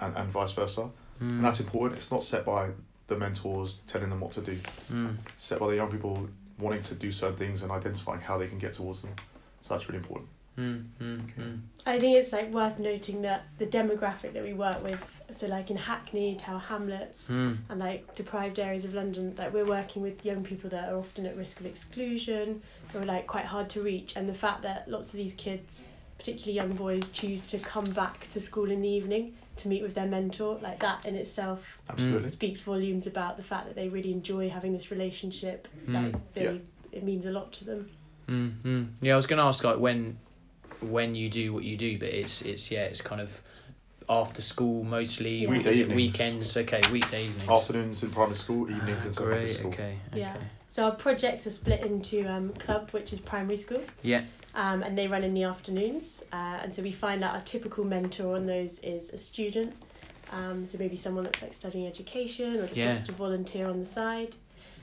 and, 0.00 0.16
and 0.16 0.30
vice 0.30 0.52
versa. 0.52 0.88
Mm. 1.20 1.30
And 1.30 1.44
that's 1.44 1.60
important. 1.60 1.98
It's 1.98 2.10
not 2.10 2.24
set 2.24 2.44
by 2.46 2.70
the 3.08 3.16
mentors 3.16 3.78
telling 3.86 4.08
them 4.08 4.20
what 4.20 4.32
to 4.32 4.40
do. 4.40 4.58
Mm. 4.90 5.16
It's 5.34 5.44
set 5.44 5.58
by 5.58 5.68
the 5.68 5.76
young 5.76 5.90
people 5.90 6.28
wanting 6.58 6.82
to 6.84 6.94
do 6.94 7.10
certain 7.12 7.36
things 7.36 7.62
and 7.62 7.70
identifying 7.70 8.20
how 8.20 8.38
they 8.38 8.46
can 8.46 8.58
get 8.58 8.74
towards 8.74 9.02
them. 9.02 9.14
So 9.62 9.74
that's 9.74 9.88
really 9.88 9.98
important. 9.98 10.28
Mm, 10.58 10.84
mm, 11.00 11.20
mm. 11.34 11.60
I 11.86 11.98
think 11.98 12.16
it's 12.18 12.32
like 12.32 12.50
worth 12.52 12.78
noting 12.78 13.22
that 13.22 13.44
the 13.58 13.66
demographic 13.66 14.34
that 14.34 14.42
we 14.42 14.52
work 14.52 14.82
with, 14.82 14.98
so 15.30 15.46
like 15.46 15.70
in 15.70 15.76
Hackney, 15.76 16.36
Tower 16.36 16.58
Hamlets, 16.58 17.28
Mm. 17.28 17.56
and 17.70 17.80
like 17.80 18.14
deprived 18.14 18.58
areas 18.58 18.84
of 18.84 18.92
London, 18.94 19.34
that 19.36 19.52
we're 19.52 19.64
working 19.64 20.02
with 20.02 20.24
young 20.24 20.44
people 20.44 20.68
that 20.70 20.90
are 20.92 20.96
often 20.98 21.24
at 21.26 21.36
risk 21.36 21.58
of 21.60 21.66
exclusion 21.66 22.62
or 22.94 23.04
like 23.04 23.26
quite 23.26 23.46
hard 23.46 23.70
to 23.70 23.82
reach, 23.82 24.16
and 24.16 24.28
the 24.28 24.34
fact 24.34 24.62
that 24.62 24.88
lots 24.88 25.08
of 25.08 25.14
these 25.14 25.32
kids, 25.34 25.80
particularly 26.18 26.52
young 26.52 26.72
boys, 26.76 27.08
choose 27.10 27.46
to 27.46 27.58
come 27.58 27.84
back 27.86 28.28
to 28.28 28.40
school 28.40 28.70
in 28.70 28.82
the 28.82 28.88
evening 28.88 29.34
to 29.56 29.68
meet 29.68 29.82
with 29.82 29.94
their 29.94 30.06
mentor, 30.06 30.58
like 30.62 30.78
that 30.80 31.04
in 31.06 31.14
itself 31.16 31.60
Absolutely. 31.90 32.28
speaks 32.30 32.60
volumes 32.60 33.06
about 33.06 33.36
the 33.36 33.42
fact 33.42 33.66
that 33.66 33.74
they 33.74 33.88
really 33.88 34.12
enjoy 34.12 34.48
having 34.48 34.72
this 34.72 34.90
relationship. 34.90 35.66
Mm. 35.88 35.94
Like 36.12 36.34
they, 36.34 36.44
Yeah. 36.44 36.58
it 36.92 37.02
means 37.04 37.24
a 37.26 37.30
lot 37.30 37.52
to 37.54 37.64
them. 37.64 37.90
Mm, 38.28 38.52
mm. 38.62 38.86
Yeah, 39.00 39.14
I 39.14 39.16
was 39.16 39.26
gonna 39.26 39.44
ask 39.44 39.64
like 39.64 39.78
when 39.78 40.16
when 40.82 41.14
you 41.14 41.28
do 41.28 41.52
what 41.52 41.64
you 41.64 41.76
do, 41.76 41.98
but 41.98 42.08
it's 42.08 42.42
it's 42.42 42.70
yeah, 42.70 42.84
it's 42.84 43.00
kind 43.00 43.20
of 43.20 43.40
after 44.08 44.42
school 44.42 44.84
mostly. 44.84 45.46
Weekday 45.46 45.72
evenings. 45.74 45.94
weekends? 45.96 46.56
Okay, 46.56 46.82
weekday 46.90 47.24
evenings. 47.26 47.48
Afternoons 47.50 48.02
in 48.02 48.10
primary 48.10 48.36
school, 48.36 48.68
evenings 48.70 49.00
Ah, 49.02 49.06
in 49.06 49.12
secondary 49.12 49.44
great. 49.46 49.56
school. 49.56 49.70
Okay. 49.70 49.98
Yeah. 50.14 50.36
So 50.68 50.84
our 50.84 50.94
projects 50.94 51.46
are 51.46 51.50
split 51.50 51.80
into 51.82 52.26
um, 52.30 52.50
club, 52.54 52.90
which 52.92 53.12
is 53.12 53.20
primary 53.20 53.56
school. 53.58 53.82
Yeah. 54.02 54.24
um, 54.54 54.82
and 54.82 54.96
they 54.98 55.06
run 55.06 55.24
in 55.24 55.32
the 55.34 55.44
afternoons. 55.44 56.22
Uh, 56.32 56.60
and 56.62 56.74
so 56.74 56.82
we 56.82 56.92
find 56.92 57.22
that 57.22 57.34
our 57.34 57.40
typical 57.42 57.84
mentor 57.84 58.36
on 58.36 58.46
those 58.46 58.78
is 58.80 59.10
a 59.10 59.18
student. 59.18 59.74
Um, 60.30 60.66
so 60.66 60.78
maybe 60.78 60.96
someone 60.96 61.24
that's 61.24 61.40
like 61.42 61.52
studying 61.54 61.86
education 61.86 62.56
or 62.56 62.62
just 62.66 62.76
Yeah. 62.76 62.88
wants 62.88 63.02
to 63.04 63.12
volunteer 63.12 63.66
on 63.68 63.78
the 63.78 63.86
side. 63.86 64.34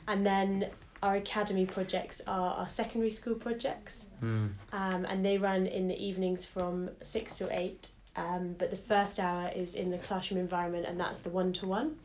And 0.07 0.25
then 0.25 0.69
our 1.01 1.15
academy 1.15 1.65
projects 1.65 2.21
are 2.27 2.53
our 2.55 2.69
secondary 2.69 3.11
school 3.11 3.35
projects, 3.35 4.05
Mm. 4.21 4.51
um, 4.73 5.05
and 5.05 5.23
they 5.23 5.37
run 5.37 5.65
in 5.65 5.87
the 5.87 5.95
evenings 5.95 6.43
from 6.45 6.89
six 7.01 7.37
to 7.37 7.47
eight. 7.57 7.87
Um, 8.15 8.53
but 8.59 8.69
the 8.69 8.75
first 8.75 9.17
hour 9.19 9.49
is 9.55 9.75
in 9.75 9.91
the 9.91 9.97
classroom 9.99 10.39
environment, 10.41 10.85
and 10.87 10.99
that's 10.99 11.19
the 11.21 11.29
one 11.29 11.53
to 11.53 11.67
one. 11.67 11.95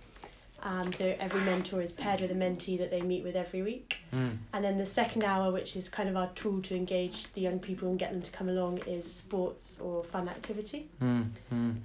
Um, 0.62 0.92
so 0.94 1.14
every 1.20 1.40
mentor 1.40 1.82
is 1.82 1.92
paired 1.92 2.20
with 2.22 2.30
a 2.30 2.34
mentee 2.34 2.78
that 2.78 2.90
they 2.90 3.02
meet 3.02 3.22
with 3.22 3.36
every 3.36 3.60
week. 3.62 3.98
Mm. 4.14 4.38
And 4.54 4.64
then 4.64 4.78
the 4.78 4.86
second 4.86 5.22
hour, 5.24 5.52
which 5.52 5.76
is 5.76 5.88
kind 5.90 6.08
of 6.08 6.16
our 6.16 6.30
tool 6.36 6.62
to 6.62 6.74
engage 6.76 7.30
the 7.34 7.42
young 7.42 7.58
people 7.58 7.88
and 7.90 7.98
get 7.98 8.12
them 8.12 8.22
to 8.22 8.30
come 8.30 8.48
along, 8.48 8.78
is 8.86 9.12
sports 9.12 9.78
or 9.80 10.04
fun 10.04 10.26
activity. 10.28 10.88
Mm. 11.02 11.26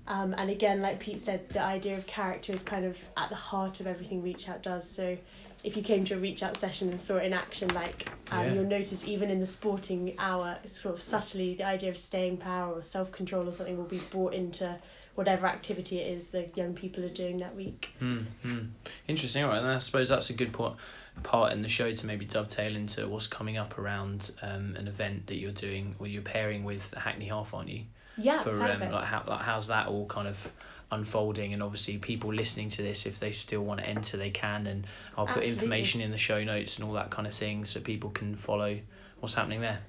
Um, 0.08 0.36
and 0.38 0.50
again, 0.50 0.82
like 0.82 1.00
Pete 1.00 1.20
said, 1.20 1.50
the 1.50 1.62
idea 1.62 1.98
of 1.98 2.06
character 2.08 2.54
is 2.54 2.64
kind 2.64 2.86
of 2.86 2.96
at 3.18 3.30
the 3.30 3.36
heart 3.36 3.80
of 3.82 3.88
everything 3.88 4.22
Reach 4.22 4.48
Out 4.48 4.62
does. 4.64 4.90
So 4.90 5.18
if 5.64 5.76
you 5.76 5.84
came 5.84 6.06
to 6.06 6.16
a 6.16 6.18
Reach 6.18 6.44
Out 6.44 6.58
session 6.58 6.90
and 6.90 7.00
saw 7.00 7.18
it 7.18 7.26
in 7.26 7.34
action, 7.34 7.74
like 7.74 8.08
um, 8.32 8.46
Yeah. 8.46 8.54
you'll 8.54 8.64
notice 8.66 9.04
even 9.06 9.30
in 9.30 9.40
the 9.40 9.48
sporting 9.48 10.16
hour, 10.18 10.58
sort 10.66 10.96
of 10.96 11.02
subtly, 11.02 11.56
the 11.56 11.64
idea 11.66 11.90
of 11.90 11.98
staying 11.98 12.38
power 12.38 12.74
or 12.74 12.84
self 12.84 13.12
control 13.12 13.48
or 13.48 13.52
something 13.52 13.78
will 13.78 13.84
be 13.86 14.02
brought 14.12 14.34
into 14.34 14.76
whatever 15.16 15.48
activity 15.48 16.00
it 16.00 16.16
is 16.16 16.28
the 16.28 16.50
young 16.56 16.74
people 16.74 17.04
are 17.04 17.10
doing 17.10 17.40
that 17.40 17.54
week. 17.56 17.90
Mm, 18.02 18.26
mm. 18.46 18.70
Interesting. 19.08 19.44
All 19.44 19.50
right, 19.50 19.60
and 19.62 19.68
I 19.70 19.80
suppose 19.80 20.08
that's 20.08 20.30
a 20.30 20.34
good 20.34 20.54
part 20.54 20.76
part 21.24 21.52
in 21.52 21.62
the 21.62 21.68
show 21.68 21.94
to 21.94 22.06
maybe 22.06 22.24
dovetail 22.24 22.76
into 22.78 23.06
what's 23.08 23.28
coming 23.28 23.58
up 23.58 23.78
around 23.78 24.32
um, 24.42 24.78
an 24.78 24.88
event 24.88 25.28
that 25.28 25.36
you're 25.36 25.52
doing 25.52 25.94
or 26.00 26.08
you're 26.08 26.22
pairing 26.22 26.64
with 26.64 26.94
Hackney 26.94 27.26
Half, 27.28 27.54
aren't 27.54 27.68
you? 27.68 27.84
Yeah, 28.18 28.42
For 28.42 28.52
um, 28.52 28.92
like 28.92 29.04
how 29.06 29.24
like 29.28 29.42
how's 29.42 29.68
that 29.68 29.88
all 29.88 30.06
kind 30.06 30.28
of 30.28 30.52
unfolding 30.92 31.54
and 31.54 31.62
obviously 31.62 31.98
people 31.98 32.34
listening 32.34 32.70
to 32.70 32.82
this 32.82 33.06
if 33.06 33.20
they 33.20 33.32
still 33.32 33.62
want 33.62 33.80
to 33.80 33.86
enter 33.88 34.18
they 34.18 34.32
can 34.32 34.66
and 34.68 34.88
I'll 35.16 35.26
put 35.26 35.38
Absolutely. 35.38 35.54
information 35.54 36.02
in 36.02 36.12
the 36.12 36.18
show 36.18 36.44
notes 36.44 36.80
and 36.80 36.88
all 36.88 36.96
that 36.96 37.12
kind 37.12 37.28
of 37.28 37.34
thing 37.34 37.66
so 37.66 37.80
people 37.80 38.10
can 38.10 38.36
follow 38.36 38.80
what's 39.20 39.36
happening 39.36 39.62
there. 39.62 39.80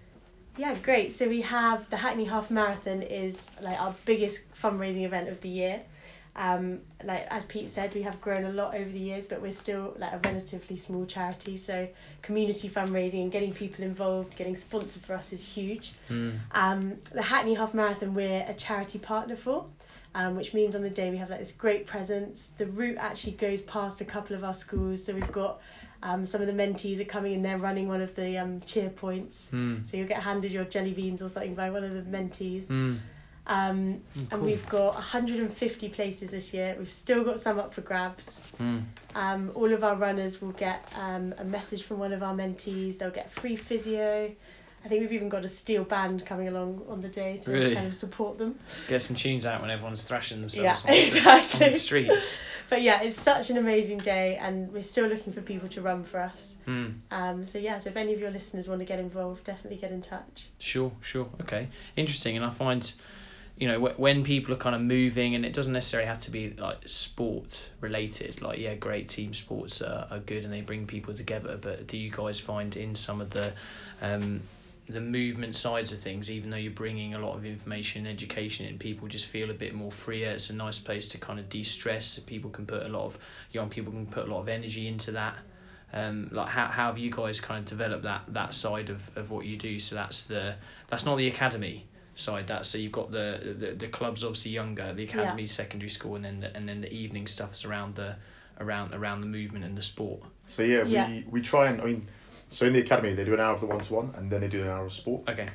Yeah, 0.56 0.74
great. 0.74 1.16
So 1.16 1.28
we 1.28 1.40
have 1.42 1.88
the 1.88 1.96
Hackney 1.96 2.24
Half 2.24 2.50
Marathon 2.50 3.02
is 3.02 3.48
like 3.62 3.80
our 3.80 3.94
biggest 4.04 4.40
fundraising 4.62 5.04
event 5.04 5.28
of 5.28 5.40
the 5.40 5.48
year. 5.48 5.80
Um, 6.36 6.80
like 7.02 7.26
as 7.30 7.44
Pete 7.44 7.70
said, 7.70 7.94
we 7.94 8.02
have 8.02 8.20
grown 8.20 8.44
a 8.44 8.52
lot 8.52 8.74
over 8.74 8.88
the 8.88 8.98
years, 8.98 9.26
but 9.26 9.40
we're 9.40 9.52
still 9.52 9.94
like 9.98 10.12
a 10.12 10.18
relatively 10.18 10.76
small 10.76 11.06
charity. 11.06 11.56
So 11.56 11.88
community 12.22 12.68
fundraising 12.68 13.22
and 13.22 13.32
getting 13.32 13.52
people 13.52 13.84
involved, 13.84 14.36
getting 14.36 14.56
sponsored 14.56 15.02
for 15.02 15.14
us 15.14 15.32
is 15.32 15.44
huge. 15.44 15.92
Mm. 16.08 16.38
Um, 16.52 16.98
the 17.12 17.22
Hackney 17.22 17.54
Half 17.54 17.74
Marathon 17.74 18.14
we're 18.14 18.44
a 18.46 18.54
charity 18.54 18.98
partner 18.98 19.36
for, 19.36 19.66
um, 20.14 20.36
which 20.36 20.54
means 20.54 20.74
on 20.74 20.82
the 20.82 20.90
day 20.90 21.10
we 21.10 21.16
have 21.18 21.30
like 21.30 21.40
this 21.40 21.52
great 21.52 21.86
presence. 21.86 22.50
The 22.58 22.66
route 22.66 22.98
actually 22.98 23.32
goes 23.32 23.60
past 23.62 24.00
a 24.00 24.04
couple 24.04 24.36
of 24.36 24.44
our 24.44 24.54
schools, 24.54 25.04
so 25.04 25.14
we've 25.14 25.32
got 25.32 25.60
um, 26.02 26.24
some 26.26 26.40
of 26.40 26.46
the 26.46 26.52
mentees 26.52 27.00
are 27.00 27.04
coming 27.04 27.32
in 27.34 27.42
there 27.42 27.58
running 27.58 27.86
one 27.88 28.00
of 28.00 28.14
the 28.16 28.38
um, 28.38 28.60
cheer 28.60 28.90
points. 28.90 29.50
Mm. 29.52 29.86
So 29.86 29.96
you'll 29.96 30.08
get 30.08 30.22
handed 30.22 30.50
your 30.50 30.64
jelly 30.64 30.92
beans 30.92 31.22
or 31.22 31.28
something 31.28 31.54
by 31.54 31.70
one 31.70 31.84
of 31.84 31.92
the 31.92 32.02
mentees. 32.02 32.66
Mm. 32.66 32.98
Um, 33.46 34.00
Mm, 34.16 34.32
And 34.32 34.42
we've 34.42 34.66
got 34.68 34.94
150 34.94 35.88
places 35.88 36.30
this 36.30 36.52
year. 36.54 36.74
We've 36.78 36.88
still 36.90 37.24
got 37.24 37.40
some 37.40 37.58
up 37.58 37.74
for 37.74 37.80
grabs. 37.80 38.40
Mm. 38.60 38.84
Um, 39.14 39.50
all 39.54 39.72
of 39.72 39.82
our 39.82 39.96
runners 39.96 40.40
will 40.40 40.52
get 40.52 40.84
um, 40.94 41.34
a 41.38 41.44
message 41.44 41.82
from 41.82 41.98
one 41.98 42.12
of 42.12 42.22
our 42.22 42.34
mentees. 42.34 42.98
They'll 42.98 43.10
get 43.10 43.30
free 43.32 43.56
physio. 43.56 44.30
I 44.84 44.88
think 44.88 45.02
we've 45.02 45.12
even 45.12 45.28
got 45.28 45.44
a 45.44 45.48
steel 45.48 45.84
band 45.84 46.24
coming 46.24 46.48
along 46.48 46.82
on 46.88 47.00
the 47.02 47.08
day 47.08 47.36
to 47.38 47.50
Really? 47.52 47.74
kind 47.74 47.86
of 47.86 47.94
support 47.94 48.38
them. 48.38 48.58
Get 48.88 49.02
some 49.02 49.14
tunes 49.14 49.44
out 49.44 49.60
when 49.60 49.70
everyone's 49.70 50.04
thrashing 50.04 50.38
Yeah, 50.38 50.74
themselves 50.74 50.84
on, 50.86 50.92
the- 50.92 51.06
exactly. 51.06 51.66
on 51.66 51.72
the 51.72 51.78
streets. 51.78 52.38
But 52.70 52.80
yeah, 52.82 53.02
it's 53.02 53.20
such 53.20 53.50
an 53.50 53.58
amazing 53.58 53.98
day, 53.98 54.36
and 54.36 54.72
we're 54.72 54.82
still 54.82 55.06
looking 55.06 55.32
for 55.34 55.42
people 55.42 55.68
to 55.70 55.82
run 55.82 56.04
for 56.04 56.20
us. 56.20 56.54
Mm. 56.66 56.94
Um, 57.10 57.44
so 57.44 57.58
yeah, 57.58 57.78
so 57.78 57.90
if 57.90 57.96
any 57.96 58.14
of 58.14 58.20
your 58.20 58.30
listeners 58.30 58.68
want 58.68 58.80
to 58.80 58.84
get 58.86 58.98
involved, 59.00 59.44
definitely 59.44 59.78
get 59.78 59.92
in 59.92 60.00
touch. 60.02 60.46
Sure, 60.58 60.92
sure. 61.02 61.28
Okay. 61.42 61.68
Interesting. 61.96 62.36
And 62.36 62.44
I 62.46 62.50
find, 62.50 62.90
you 63.58 63.66
know, 63.68 63.80
wh- 63.86 63.98
when 64.00 64.24
people 64.24 64.54
are 64.54 64.58
kind 64.58 64.74
of 64.76 64.80
moving, 64.80 65.34
and 65.34 65.44
it 65.44 65.52
doesn't 65.52 65.72
necessarily 65.74 66.06
have 66.06 66.20
to 66.20 66.30
be 66.30 66.50
like 66.50 66.78
sport 66.86 67.70
related, 67.80 68.40
like, 68.40 68.58
yeah, 68.58 68.74
great 68.76 69.08
team 69.08 69.34
sports 69.34 69.82
are, 69.82 70.06
are 70.10 70.20
good 70.20 70.44
and 70.44 70.52
they 70.54 70.62
bring 70.62 70.86
people 70.86 71.12
together. 71.12 71.58
But 71.60 71.86
do 71.86 71.98
you 71.98 72.10
guys 72.10 72.40
find 72.40 72.74
in 72.76 72.94
some 72.94 73.20
of 73.20 73.28
the, 73.30 73.52
um, 74.00 74.40
the 74.92 75.00
movement 75.00 75.56
sides 75.56 75.92
of 75.92 75.98
things, 75.98 76.30
even 76.30 76.50
though 76.50 76.56
you're 76.56 76.72
bringing 76.72 77.14
a 77.14 77.18
lot 77.18 77.36
of 77.36 77.44
information 77.44 78.06
and 78.06 78.14
education 78.14 78.66
in, 78.66 78.78
people 78.78 79.08
just 79.08 79.26
feel 79.26 79.50
a 79.50 79.54
bit 79.54 79.74
more 79.74 79.90
freer. 79.92 80.30
It's 80.30 80.50
a 80.50 80.54
nice 80.54 80.78
place 80.78 81.08
to 81.08 81.18
kind 81.18 81.38
of 81.38 81.48
de-stress. 81.48 82.18
People 82.20 82.50
can 82.50 82.66
put 82.66 82.82
a 82.84 82.88
lot 82.88 83.04
of 83.06 83.18
young 83.52 83.68
people 83.68 83.92
can 83.92 84.06
put 84.06 84.28
a 84.28 84.30
lot 84.30 84.40
of 84.40 84.48
energy 84.48 84.88
into 84.88 85.12
that. 85.12 85.36
Um, 85.92 86.28
like 86.30 86.48
how, 86.48 86.66
how 86.66 86.86
have 86.86 86.98
you 86.98 87.10
guys 87.10 87.40
kind 87.40 87.58
of 87.60 87.66
developed 87.66 88.04
that 88.04 88.22
that 88.28 88.54
side 88.54 88.90
of, 88.90 89.10
of 89.16 89.30
what 89.30 89.44
you 89.44 89.56
do? 89.56 89.78
So 89.78 89.96
that's 89.96 90.24
the 90.24 90.54
that's 90.88 91.04
not 91.04 91.16
the 91.16 91.26
academy 91.28 91.86
side. 92.14 92.46
That's 92.46 92.68
so 92.68 92.78
you've 92.78 92.92
got 92.92 93.10
the 93.10 93.56
the, 93.58 93.72
the 93.72 93.88
clubs 93.88 94.22
obviously 94.22 94.52
younger, 94.52 94.92
the 94.92 95.04
academy, 95.04 95.46
secondary 95.46 95.90
school, 95.90 96.14
and 96.16 96.24
then 96.24 96.40
the, 96.40 96.56
and 96.56 96.68
then 96.68 96.80
the 96.80 96.92
evening 96.92 97.26
stuff's 97.26 97.64
around 97.64 97.96
the 97.96 98.14
around 98.60 98.94
around 98.94 99.22
the 99.22 99.26
movement 99.26 99.64
and 99.64 99.76
the 99.76 99.82
sport. 99.82 100.22
So 100.46 100.62
yeah, 100.62 100.84
Yeah. 100.84 101.08
we 101.08 101.24
we 101.28 101.40
try 101.42 101.66
and 101.68 101.80
I 101.80 101.86
mean, 101.86 102.08
so 102.50 102.66
in 102.66 102.72
the 102.72 102.80
academy 102.80 103.14
they 103.14 103.24
do 103.24 103.34
an 103.34 103.40
hour 103.40 103.54
of 103.54 103.60
the 103.60 103.66
one 103.66 103.80
to 103.80 103.94
one 103.94 104.12
and 104.16 104.30
then 104.30 104.40
they 104.40 104.48
do 104.48 104.62
an 104.62 104.68
hour 104.68 104.86
of 104.86 104.92
sport. 104.92 105.28
Okay. 105.28 105.48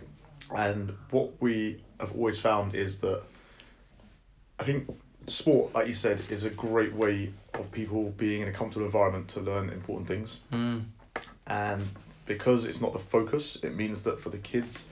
And 0.56 0.96
what 1.12 1.42
we 1.42 1.82
have 2.00 2.12
always 2.14 2.40
found 2.40 2.75
is 2.75 3.00
that 3.00 3.22
I 4.60 4.64
think 4.64 4.90
sport, 5.28 5.74
like 5.74 5.88
you 5.88 5.94
said, 5.94 6.22
is 6.30 6.46
a 6.46 6.50
great 6.50 6.94
way 6.94 7.32
of 7.54 7.72
people 7.72 8.14
being 8.18 8.42
in 8.42 8.48
a 8.48 8.54
comfortable 8.54 8.86
environment 8.86 9.30
to 9.30 9.42
learn 9.42 9.70
important 9.70 10.08
things. 10.08 10.40
Mm. 10.52 10.84
And 11.48 11.88
because 12.25 12.66
it's 12.66 12.82
not 12.82 12.94
the 12.94 13.00
focus, 13.00 13.58
it 13.64 13.75
means 13.75 14.04
that 14.04 14.20
for 14.20 14.30
the 14.30 14.38
kids, 14.38 14.88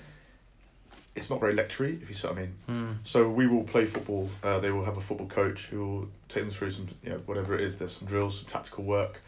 it's 1.16 1.30
not 1.30 1.40
very 1.40 1.54
lectury, 1.54 2.02
if 2.02 2.10
you 2.10 2.16
see 2.16 2.28
what 2.28 2.38
I 2.38 2.42
mean. 2.42 2.56
Mm. 2.68 2.98
So 3.04 3.30
we 3.30 3.48
will 3.48 3.64
play 3.64 3.86
football. 3.86 4.30
Uh, 4.42 4.60
they 4.60 4.72
will 4.72 4.84
have 4.84 4.98
a 4.98 5.02
football 5.02 5.28
coach 5.28 5.68
who 5.68 5.86
will 5.86 6.08
take 6.30 6.44
them 6.44 6.52
through 6.52 6.72
some, 6.72 6.88
you 7.04 7.12
know, 7.12 7.22
whatever 7.26 7.56
it 7.56 7.62
is. 7.62 7.78
There's 7.78 7.96
some 7.96 8.08
drills, 8.08 8.40
some 8.40 8.48
tactical 8.48 8.84
work, 8.84 9.20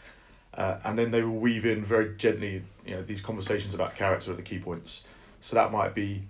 uh, 0.57 0.79
and 0.83 0.97
then 0.97 1.11
they 1.11 1.21
will 1.23 1.37
weave 1.37 1.65
in 1.65 1.83
very 1.83 2.15
gently, 2.17 2.63
you 2.85 2.95
know, 2.95 3.03
these 3.03 3.21
conversations 3.21 3.73
about 3.73 3.95
character 3.95 4.31
at 4.31 4.37
the 4.37 4.43
key 4.43 4.59
points. 4.59 5.03
So 5.41 5.55
that 5.55 5.71
might 5.71 5.93
be 5.93 6.23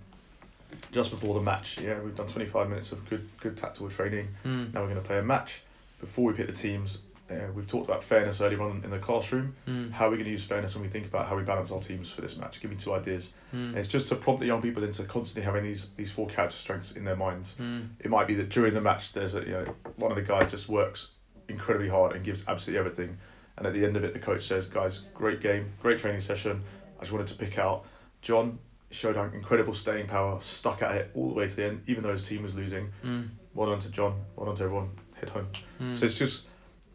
just 0.91 1.11
before 1.11 1.33
the 1.33 1.41
match. 1.41 1.79
Yeah, 1.79 1.99
we've 1.99 2.15
done 2.15 2.27
25 2.27 2.69
minutes 2.69 2.91
of 2.91 3.07
good, 3.09 3.27
good 3.39 3.57
tactical 3.57 3.89
training. 3.89 4.27
Mm. 4.43 4.73
Now 4.73 4.81
we're 4.81 4.89
going 4.89 5.01
to 5.01 5.07
play 5.07 5.19
a 5.19 5.23
match. 5.23 5.61
Before 5.99 6.25
we 6.25 6.33
pick 6.33 6.47
the 6.47 6.53
teams, 6.53 6.97
uh, 7.29 7.35
we've 7.55 7.67
talked 7.67 7.87
about 7.87 8.03
fairness 8.03 8.39
earlier 8.41 8.61
on 8.61 8.81
in 8.83 8.91
the 8.91 8.99
classroom. 8.99 9.55
Mm. 9.67 9.91
How 9.91 10.07
are 10.07 10.09
we 10.11 10.17
going 10.17 10.25
to 10.25 10.31
use 10.31 10.45
fairness 10.45 10.75
when 10.75 10.83
we 10.83 10.89
think 10.89 11.07
about 11.07 11.27
how 11.27 11.35
we 11.35 11.43
balance 11.43 11.71
our 11.71 11.79
teams 11.79 12.09
for 12.11 12.21
this 12.21 12.37
match? 12.37 12.61
Give 12.61 12.69
me 12.69 12.77
two 12.77 12.93
ideas. 12.93 13.29
Mm. 13.53 13.75
It's 13.75 13.87
just 13.87 14.07
to 14.09 14.15
prompt 14.15 14.41
the 14.41 14.47
young 14.47 14.61
people 14.61 14.83
into 14.83 15.03
constantly 15.03 15.43
having 15.43 15.63
these 15.63 15.87
these 15.97 16.11
four 16.11 16.27
character 16.27 16.55
strengths 16.55 16.91
in 16.91 17.03
their 17.03 17.15
minds. 17.15 17.55
Mm. 17.59 17.89
It 17.99 18.11
might 18.11 18.27
be 18.27 18.35
that 18.35 18.49
during 18.49 18.73
the 18.73 18.81
match, 18.81 19.13
there's 19.13 19.35
a 19.35 19.41
you 19.41 19.51
know 19.51 19.75
one 19.95 20.11
of 20.11 20.15
the 20.15 20.23
guys 20.23 20.51
just 20.51 20.69
works 20.69 21.09
incredibly 21.47 21.89
hard 21.89 22.15
and 22.15 22.23
gives 22.23 22.43
absolutely 22.47 22.79
everything, 22.79 23.17
and 23.57 23.67
at 23.67 23.73
the 23.73 23.85
end 23.85 23.95
of 23.95 24.03
it, 24.03 24.13
the 24.13 24.19
coach 24.19 24.47
says, 24.47 24.67
"Guys, 24.67 25.01
great 25.13 25.41
game, 25.41 25.71
great 25.81 25.99
training 25.99 26.21
session. 26.21 26.63
I 26.97 27.01
just 27.01 27.11
wanted 27.11 27.27
to 27.27 27.35
pick 27.35 27.57
out 27.57 27.85
John." 28.21 28.59
Showed 28.91 29.17
incredible 29.33 29.73
staying 29.73 30.07
power, 30.07 30.39
stuck 30.41 30.81
at 30.81 30.95
it 30.95 31.11
all 31.15 31.27
the 31.27 31.33
way 31.33 31.49
to 31.49 31.55
the 31.55 31.65
end, 31.65 31.81
even 31.87 32.03
though 32.03 32.13
his 32.13 32.23
team 32.23 32.43
was 32.43 32.55
losing. 32.55 32.93
Mm. 33.03 33.29
Well 33.53 33.69
done 33.71 33.79
to 33.79 33.91
John, 33.91 34.21
well 34.35 34.45
done 34.45 34.55
to 34.55 34.63
everyone, 34.63 34.91
head 35.15 35.27
home. 35.27 35.47
Mm. 35.81 35.97
So 35.97 36.05
it's 36.05 36.17
just 36.17 36.45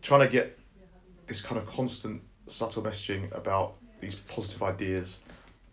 trying 0.00 0.20
to 0.20 0.28
get 0.28 0.58
this 1.26 1.42
kind 1.42 1.60
of 1.60 1.66
constant 1.66 2.22
subtle 2.48 2.82
messaging 2.82 3.30
about 3.36 3.74
these 4.00 4.14
positive 4.14 4.62
ideas 4.62 5.18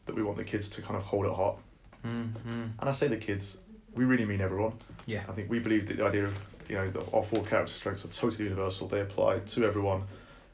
that 0.06 0.15
we 0.15 0.24
want 0.24 0.38
the 0.38 0.44
kids 0.44 0.70
to 0.72 0.82
kind 0.82 0.96
of 0.96 1.03
hold 1.03 1.25
at 1.25 1.34
heart. 1.34 1.58
Mm, 2.06 2.32
mm. 2.32 2.72
And 2.79 2.89
I 2.89 2.91
say 2.91 3.08
the 3.08 3.17
kids, 3.17 3.60
we 3.94 4.06
really 4.06 4.25
mean 4.25 4.41
everyone. 4.41 4.74
Yeah. 5.06 5.24
I 5.27 5.32
think 5.34 5.50
we 5.50 5.60
believe 5.60 5.88
that 5.88 5.98
the 5.98 6.06
idea 6.06 6.25
of 6.25 6.38
you 6.70 6.75
know 6.75 6.89
the, 6.89 7.00
our 7.12 7.24
four 7.24 7.44
character 7.46 7.74
strengths 7.74 8.06
are 8.06 8.10
totally 8.10 8.46
universal. 8.46 8.88
They 8.88 9.01
apply 9.01 9.39
to 9.39 9.65
everyone, 9.65 10.03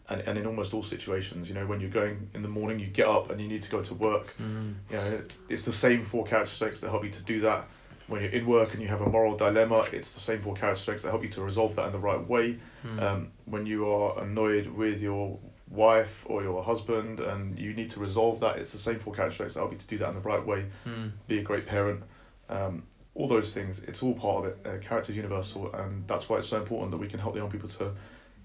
and, 0.10 0.22
and 0.22 0.38
in 0.38 0.46
almost 0.46 0.74
all 0.74 0.84
situations. 0.84 1.48
You 1.48 1.56
know, 1.56 1.66
when 1.66 1.80
you're 1.80 1.90
going 1.90 2.30
in 2.34 2.42
the 2.42 2.50
morning, 2.50 2.80
you 2.80 2.88
get 2.88 3.08
up 3.08 3.30
and 3.30 3.40
you 3.40 3.48
need 3.48 3.64
to 3.64 3.72
go 3.72 3.84
to 3.84 3.94
work. 3.94 4.34
Mm. 4.42 4.76
You 4.90 4.98
know, 4.98 5.22
it's 5.50 5.64
the 5.64 5.74
same 5.74 6.06
four 6.06 6.26
character 6.26 6.54
strengths 6.54 6.82
that 6.82 6.90
help 6.90 7.04
you 7.04 7.12
to 7.12 7.22
do 7.24 7.42
that. 7.42 7.68
When 8.08 8.22
you're 8.22 8.32
in 8.32 8.46
work 8.46 8.74
and 8.74 8.82
you 8.82 8.90
have 8.90 9.02
a 9.02 9.10
moral 9.10 9.38
dilemma, 9.38 9.88
it's 9.94 10.12
the 10.12 10.20
same 10.20 10.42
four 10.42 10.56
character 10.56 10.82
strengths 10.82 11.04
that 11.04 11.10
help 11.10 11.24
you 11.24 11.30
to 11.30 11.42
resolve 11.42 11.76
that 11.78 11.86
in 11.88 11.94
the 11.94 12.00
right 12.00 12.26
way. 12.28 12.60
Mm. 12.86 13.02
Um, 13.02 13.32
when 13.46 13.66
you 13.66 13.90
are 13.90 14.22
annoyed 14.22 14.68
with 14.68 15.02
your 15.02 15.40
wife 15.70 16.24
or 16.26 16.44
your 16.44 16.62
husband 16.64 17.22
and 17.22 17.58
you 17.58 17.74
need 17.74 17.92
to 17.92 18.00
resolve 18.00 18.42
that, 18.42 18.58
it's 18.58 18.74
the 18.74 18.78
same 18.78 19.00
four 19.00 19.14
character 19.14 19.36
strengths 19.36 19.54
that 19.54 19.62
help 19.62 19.72
you 19.72 19.78
to 19.78 19.88
do 19.88 19.98
that 20.00 20.10
in 20.10 20.16
the 20.16 20.22
right 20.22 20.46
way. 20.46 20.66
Mm. 20.86 21.12
Be 21.28 21.40
a 21.40 21.44
great 21.44 21.66
parent. 21.66 22.04
Um, 22.50 22.84
all 23.16 23.28
those 23.28 23.54
things, 23.54 23.80
it's 23.88 24.04
all 24.04 24.16
part 24.16 24.46
of 24.46 24.52
it. 24.52 24.58
Uh, 24.66 24.78
character 24.86 25.12
is 25.12 25.16
universal, 25.16 25.74
and 25.74 26.06
that's 26.08 26.28
why 26.28 26.40
it's 26.40 26.50
so 26.50 26.58
important 26.58 26.92
that 26.92 26.98
we 26.98 27.08
can 27.08 27.20
help 27.20 27.36
the 27.36 27.40
young 27.40 27.52
people 27.52 27.70
to 27.70 27.94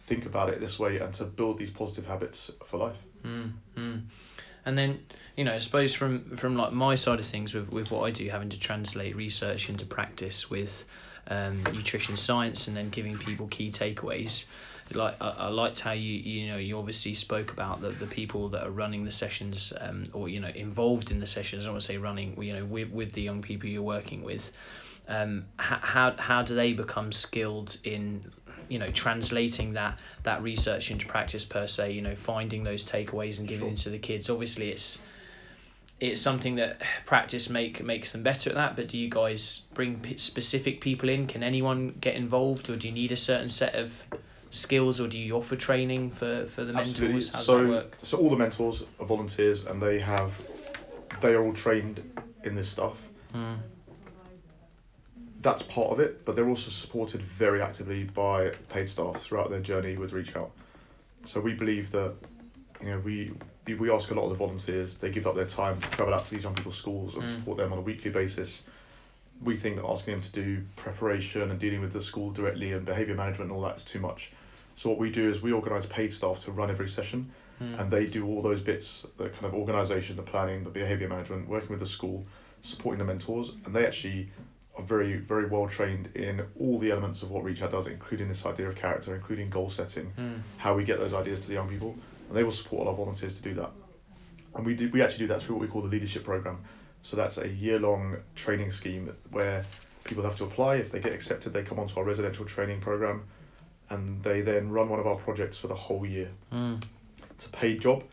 think 0.09 0.27
about 0.27 0.49
it 0.49 0.61
this 0.61 0.79
way 0.79 0.99
and 0.99 1.13
to 1.15 1.25
build 1.25 1.59
these 1.59 1.71
positive 1.71 2.07
habits 2.07 2.51
for 2.67 2.79
life. 2.79 2.97
Mm. 3.25 3.53
And 4.65 4.77
then, 4.77 5.01
you 5.37 5.45
know, 5.45 5.55
I 5.55 5.59
suppose 5.59 5.95
from 5.95 6.37
from 6.37 6.57
like 6.57 6.73
my 6.73 6.95
side 6.95 7.21
of 7.21 7.27
things 7.27 7.55
with 7.55 7.71
with 7.71 7.91
what 7.91 8.03
I 8.05 8.11
do, 8.11 8.29
having 8.29 8.51
to 8.51 8.59
translate 8.59 9.17
research 9.17 9.69
into 9.69 9.87
practice 9.87 10.51
with 10.51 10.85
um, 11.29 11.63
nutrition 11.63 12.17
science, 12.17 12.69
and 12.69 12.77
then 12.77 12.91
giving 12.91 13.19
people 13.19 13.47
key 13.49 13.71
takeaways. 13.71 14.47
Like 14.93 15.17
I, 15.21 15.31
I 15.31 15.49
liked 15.49 15.81
how 15.81 15.93
you 15.93 16.15
you 16.15 16.49
know 16.49 16.59
you 16.59 16.79
obviously 16.79 17.15
spoke 17.15 17.53
about 17.53 17.81
the, 17.81 17.91
the 17.91 18.07
people 18.07 18.51
that 18.51 18.67
are 18.67 18.71
running 18.71 19.05
the 19.05 19.11
sessions 19.11 19.73
um, 19.79 20.05
or 20.13 20.29
you 20.29 20.41
know 20.41 20.49
involved 20.49 21.11
in 21.11 21.21
the 21.21 21.27
sessions. 21.27 21.65
I 21.65 21.67
don't 21.67 21.75
want 21.75 21.83
to 21.83 21.87
say 21.87 21.99
running, 21.99 22.43
you 22.43 22.55
know, 22.55 22.65
with 22.65 22.91
with 22.91 23.13
the 23.13 23.23
young 23.23 23.43
people 23.43 23.69
you're 23.69 23.83
working 23.83 24.23
with. 24.23 24.51
Um, 25.09 25.47
how, 25.59 25.79
how 25.81 26.15
how 26.19 26.43
do 26.43 26.55
they 26.55 26.75
become 26.75 27.13
skilled 27.13 27.79
in 27.83 28.31
you 28.69 28.79
know 28.79 28.91
translating 28.91 29.73
that 29.73 29.99
that 30.25 30.43
research 30.43 30.91
into 30.91 31.07
practice 31.07 31.47
per 31.47 31.67
se 31.67 31.93
you 31.93 32.03
know 32.03 32.15
finding 32.15 32.63
those 32.63 32.85
takeaways 32.85 33.39
and 33.39 33.49
giving 33.49 33.61
Sure. 33.61 33.69
them 33.69 33.77
to 33.77 33.91
the 33.91 33.99
kids 33.99 34.29
obviously 34.29 34.71
it's 34.71 34.99
it's 35.99 36.21
something 36.21 36.57
that 36.57 36.83
practice 37.07 37.49
make 37.49 37.83
makes 37.83 38.13
them 38.13 38.23
better 38.23 38.51
at 38.51 38.57
that 38.57 38.77
but 38.77 38.89
do 38.89 38.99
you 38.99 39.09
guys 39.09 39.63
bring 39.73 39.99
p- 39.99 40.19
specific 40.19 40.83
people 40.83 41.09
in 41.09 41.27
can 41.27 41.43
anyone 41.43 41.95
get 41.99 42.15
involved 42.15 42.69
or 42.69 42.77
do 42.77 42.87
you 42.89 42.93
need 42.93 43.11
a 43.11 43.17
certain 43.17 43.49
set 43.49 43.75
of 43.77 43.91
skills 44.51 45.01
or 45.01 45.09
do 45.09 45.19
you 45.19 45.35
offer 45.35 45.57
training 45.57 46.11
for 46.11 46.45
for 46.47 46.65
the 46.65 46.75
Absolutely. 46.75 47.15
mentors 47.15 47.29
how 47.31 47.39
does 47.39 47.47
so, 47.47 47.59
that 47.63 47.69
work 47.69 47.97
so 48.03 48.19
all 48.19 48.29
the 48.29 48.37
mentors 48.37 48.85
are 49.01 49.07
volunteers, 49.07 49.65
and 49.65 49.81
they 49.83 49.99
have, 49.99 50.33
they 51.21 51.35
are 51.35 51.43
all 51.45 51.53
trained 51.53 52.03
in 52.45 52.55
this 52.55 52.69
stuff. 52.69 52.97
mm. 53.35 53.57
That's 55.49 55.63
part 55.63 55.91
of 55.91 55.99
it, 55.99 56.27
but 56.27 56.37
they're 56.37 56.51
also 56.51 56.71
supported 56.71 57.23
very 57.23 57.63
actively 57.63 58.05
by 58.05 58.51
paid 58.69 58.87
staff 58.87 59.23
throughout 59.23 59.49
their 59.49 59.61
journey 59.61 59.97
with 59.97 60.13
Reach 60.13 60.37
Out. 60.37 60.51
So 61.25 61.41
we 61.41 61.55
believe 61.55 61.91
that, 61.93 62.13
you 62.83 62.91
know, 62.91 62.99
we 62.99 63.33
we- 63.67 63.75
we 63.75 63.91
ask 63.91 64.11
a 64.11 64.15
lot 64.15 64.25
of 64.25 64.31
the 64.31 64.37
volunteers. 64.37 64.97
They 64.97 65.11
give 65.11 65.27
up 65.27 65.35
their 65.37 65.47
time 65.47 65.79
to 65.81 65.91
travel 65.91 66.13
out 66.15 66.25
to 66.27 66.31
these 66.31 66.45
young 66.45 66.55
people's 66.55 66.77
schools 66.77 67.15
and 67.17 67.25
Mm. 67.25 67.35
support 67.37 67.57
them 67.59 67.71
on 67.73 67.79
a 67.79 67.83
weekly 67.83 68.11
basis. 68.11 68.63
We 69.43 69.57
think 69.59 69.77
that 69.77 69.85
asking 69.87 70.15
them 70.15 70.23
to 70.23 70.33
do 70.33 70.63
preparation 70.77 71.51
and 71.51 71.59
dealing 71.61 71.81
with 71.83 71.93
the 71.95 72.01
school 72.03 72.31
directly 72.31 72.73
and 72.73 72.85
behaviour 72.87 73.15
management 73.15 73.51
and 73.51 73.53
all 73.53 73.63
that 73.69 73.77
is 73.77 73.85
too 73.85 74.01
much. 74.01 74.33
So 74.75 74.89
what 74.91 74.99
we 74.99 75.11
do 75.11 75.29
is 75.31 75.43
we 75.43 75.53
organise 75.53 75.85
paid 75.87 76.13
staff 76.15 76.41
to 76.45 76.53
run 76.53 76.71
every 76.71 76.89
session, 76.89 77.31
Mm. 77.61 77.79
and 77.81 77.91
they 77.91 78.07
do 78.07 78.27
all 78.27 78.41
those 78.43 78.61
bits, 78.63 79.07
the 79.19 79.29
kind 79.31 79.45
of 79.47 79.55
organisation, 79.55 80.17
the 80.17 80.23
planning, 80.23 80.65
the 80.65 80.71
behaviour 80.71 81.09
management, 81.09 81.47
working 81.49 81.71
with 81.71 81.81
the 81.81 81.87
school, 81.87 82.27
supporting 82.63 82.99
the 82.99 83.05
mentors, 83.05 83.53
and 83.67 83.75
they 83.75 83.87
actually 83.87 84.31
are 84.79 84.85
very 84.85 85.17
very 85.17 85.47
well 85.47 85.69
trained 85.69 86.09
in 86.15 86.41
all 86.59 86.79
the 86.79 86.91
elements 86.91 87.23
of 87.23 87.31
what 87.31 87.45
Reach 87.45 87.61
Out 87.63 87.73
does, 87.73 87.89
including 87.89 88.29
this 88.29 88.47
idea 88.47 88.69
of 88.69 88.77
character, 88.77 89.15
including 89.15 89.51
goal 89.51 89.69
setting, 89.71 90.13
Mm. 90.17 90.41
how 90.57 90.75
we 90.77 90.85
get 90.85 90.99
those 90.99 91.13
ideas 91.15 91.41
to 91.43 91.49
the 91.49 91.55
young 91.55 91.69
people, 91.69 91.97
and 92.29 92.37
they 92.37 92.45
will 92.45 92.53
support 92.53 92.83
all 92.83 92.89
our 92.89 92.95
volunteers 92.97 93.35
to 93.37 93.43
do 93.43 93.55
that. 93.55 93.71
And 94.55 94.65
we 94.65 94.75
do 94.75 94.89
we 94.91 95.03
actually 95.03 95.27
do 95.27 95.27
that 95.29 95.43
through 95.43 95.57
what 95.57 95.63
we 95.63 95.69
call 95.69 95.83
the 95.83 95.89
leadership 95.89 96.25
program. 96.25 96.59
So 97.03 97.17
that's 97.17 97.39
a 97.39 97.49
year 97.49 97.79
long 97.79 98.17
training 98.35 98.73
scheme 98.73 99.15
where 99.31 99.65
people 100.05 100.25
have 100.25 100.37
to 100.37 100.45
apply. 100.45 100.77
If 100.77 100.91
they 100.91 101.01
get 101.01 101.13
accepted, 101.13 101.53
they 101.53 101.63
come 101.63 101.79
onto 101.79 101.99
our 101.99 102.05
residential 102.05 102.45
training 102.45 102.81
program, 102.81 103.25
and 103.91 104.23
they 104.23 104.41
then 104.43 104.71
run 104.71 104.89
one 104.89 105.01
of 105.01 105.07
our 105.07 105.17
projects 105.17 105.59
for 105.59 105.69
the 105.69 105.75
whole 105.75 106.07
year. 106.07 106.31
Mm. 106.53 106.83
It's 107.33 107.47
a 107.47 107.51
paid 107.51 107.81
job, 107.81 108.05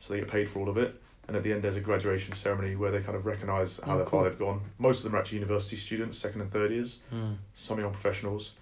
so 0.00 0.12
they 0.12 0.20
get 0.20 0.28
paid 0.28 0.48
for 0.50 0.58
all 0.60 0.68
of 0.68 0.76
it. 0.78 1.00
And 1.26 1.36
at 1.36 1.42
the 1.42 1.52
end, 1.52 1.62
there's 1.62 1.76
a 1.76 1.80
graduation 1.80 2.34
ceremony 2.34 2.76
where 2.76 2.90
they 2.90 3.00
kind 3.00 3.16
of 3.16 3.24
recognise 3.24 3.80
how 3.84 3.98
Oh, 4.00 4.04
far 4.04 4.24
they've 4.28 4.38
gone. 4.38 4.60
Most 4.78 4.98
of 4.98 5.04
them 5.04 5.14
are 5.14 5.18
actually 5.18 5.38
university 5.38 5.76
students, 5.76 6.18
second 6.18 6.42
and 6.42 6.52
third 6.52 6.70
years 6.70 6.98
Mm. 7.12 7.36
some 7.54 7.78
young 7.80 7.92
professionals, 7.92 8.52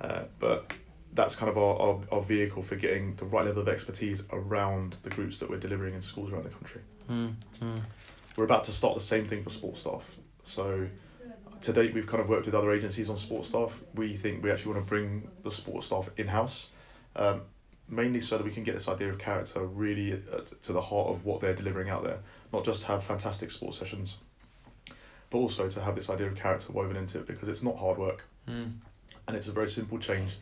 uh, 0.00 0.24
but 0.38 0.72
that's 1.14 1.34
kind 1.36 1.50
of 1.50 1.58
our, 1.58 1.76
our, 1.80 2.00
our 2.12 2.22
vehicle 2.22 2.62
for 2.62 2.76
getting 2.76 3.14
the 3.16 3.24
right 3.24 3.44
level 3.46 3.62
of 3.62 3.68
expertise 3.68 4.22
around 4.32 4.96
the 5.02 5.10
groups 5.10 5.38
that 5.38 5.48
we're 5.50 5.58
delivering 5.58 5.94
in 5.94 6.02
schools 6.02 6.32
around 6.32 6.44
the 6.44 6.50
country. 6.50 6.80
Mm. 7.10 7.34
Mm. 7.60 7.80
We're 8.36 8.44
about 8.44 8.64
to 8.64 8.72
start 8.72 8.94
the 8.94 9.00
same 9.00 9.26
thing 9.26 9.42
for 9.44 9.50
sports 9.50 9.80
staff. 9.80 10.02
So 10.44 10.86
to 11.62 11.72
date, 11.72 11.94
we've 11.94 12.06
kind 12.06 12.20
of 12.20 12.28
worked 12.28 12.46
with 12.46 12.54
other 12.54 12.72
agencies 12.72 13.08
on 13.10 13.16
sports 13.16 13.48
staff. 13.48 13.80
We 13.94 14.16
think 14.16 14.42
we 14.42 14.50
actually 14.50 14.74
want 14.74 14.86
to 14.86 14.88
bring 14.88 15.28
the 15.44 15.50
sports 15.50 15.86
staff 15.86 16.08
in 16.16 16.26
house, 16.26 16.68
um, 17.16 17.42
mainly 17.88 18.20
so 18.20 18.38
that 18.38 18.44
we 18.44 18.50
can 18.52 18.64
get 18.64 18.74
this 18.74 18.88
idea 18.88 19.08
of 19.10 19.18
character 19.18 19.60
really 19.64 20.22
to 20.62 20.72
the 20.72 20.80
heart 20.80 21.08
of 21.10 21.24
what 21.24 21.40
they're 21.40 21.54
delivering 21.54 21.90
out 21.90 22.02
there. 22.02 22.18
Not 22.52 22.64
just 22.64 22.82
have 22.84 23.04
fantastic 23.04 23.50
sports 23.50 23.78
sessions, 23.78 24.16
but 25.30 25.38
also 25.38 25.68
to 25.68 25.80
have 25.80 25.94
this 25.94 26.08
idea 26.10 26.26
of 26.28 26.36
character 26.36 26.72
woven 26.72 26.96
into 26.96 27.18
it 27.18 27.26
because 27.26 27.48
it's 27.48 27.62
not 27.62 27.76
hard 27.76 27.98
work 27.98 28.24
Mm. 28.48 28.72
and 29.26 29.36
it's 29.36 29.48
a 29.48 29.52
very 29.52 29.68
simple 29.70 29.98
change 29.98 30.36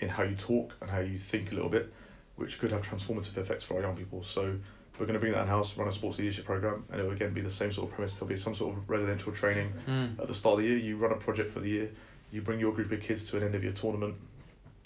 in 0.00 0.08
how 0.08 0.24
you 0.24 0.34
talk 0.34 0.72
and 0.80 0.90
how 0.90 0.98
you 0.98 1.18
think 1.18 1.52
a 1.52 1.54
little 1.54 1.70
bit, 1.70 1.92
which 2.34 2.58
could 2.58 2.72
have 2.72 2.82
transformative 2.82 3.36
effects 3.38 3.62
for 3.62 3.74
our 3.76 3.82
young 3.82 3.96
people. 3.96 4.24
So 4.24 4.56
we're 4.98 5.06
going 5.06 5.14
to 5.14 5.20
bring 5.20 5.32
that 5.32 5.42
in 5.42 5.46
house, 5.48 5.76
run 5.78 5.86
a 5.86 5.92
sports 5.92 6.18
leadership 6.18 6.44
program, 6.44 6.84
and 6.90 7.00
it 7.00 7.04
will 7.04 7.12
again 7.12 7.32
be 7.32 7.40
the 7.42 7.50
same 7.50 7.72
sort 7.72 7.88
of 7.90 7.94
premise. 7.94 8.14
There'll 8.16 8.26
be 8.28 8.36
some 8.36 8.54
sort 8.56 8.76
of 8.76 8.90
residential 8.90 9.32
training 9.32 9.72
Mm. 9.86 10.18
at 10.18 10.26
the 10.26 10.34
start 10.34 10.54
of 10.58 10.64
the 10.64 10.68
year. 10.68 10.78
You 10.78 10.96
run 10.96 11.12
a 11.12 11.16
project 11.16 11.52
for 11.52 11.60
the 11.60 11.68
year, 11.68 11.90
you 12.32 12.42
bring 12.42 12.58
your 12.58 12.72
group 12.72 12.90
of 12.90 13.00
kids 13.00 13.30
to 13.30 13.36
an 13.36 13.44
end 13.44 13.54
of 13.54 13.62
your 13.62 13.72
tournament, 13.72 14.16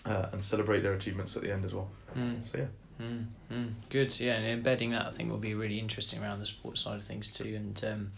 uh, 0.08 0.28
and 0.32 0.42
celebrate 0.42 0.80
their 0.80 0.94
achievements 0.94 1.36
at 1.36 1.42
the 1.42 1.52
end 1.52 1.64
as 1.64 1.74
well. 1.74 1.90
Mm. 2.16 2.44
So 2.44 2.58
yeah. 2.58 2.66
Mm, 3.00 3.26
mm, 3.52 3.72
good. 3.90 4.18
Yeah, 4.18 4.34
and 4.34 4.46
embedding 4.46 4.90
that 4.90 5.06
I 5.06 5.10
think 5.10 5.30
will 5.30 5.38
be 5.38 5.54
really 5.54 5.78
interesting 5.78 6.20
around 6.20 6.40
the 6.40 6.46
sports 6.46 6.80
side 6.80 6.96
of 6.96 7.04
things 7.04 7.30
too. 7.30 7.54
And 7.54 7.84
um, 7.84 8.12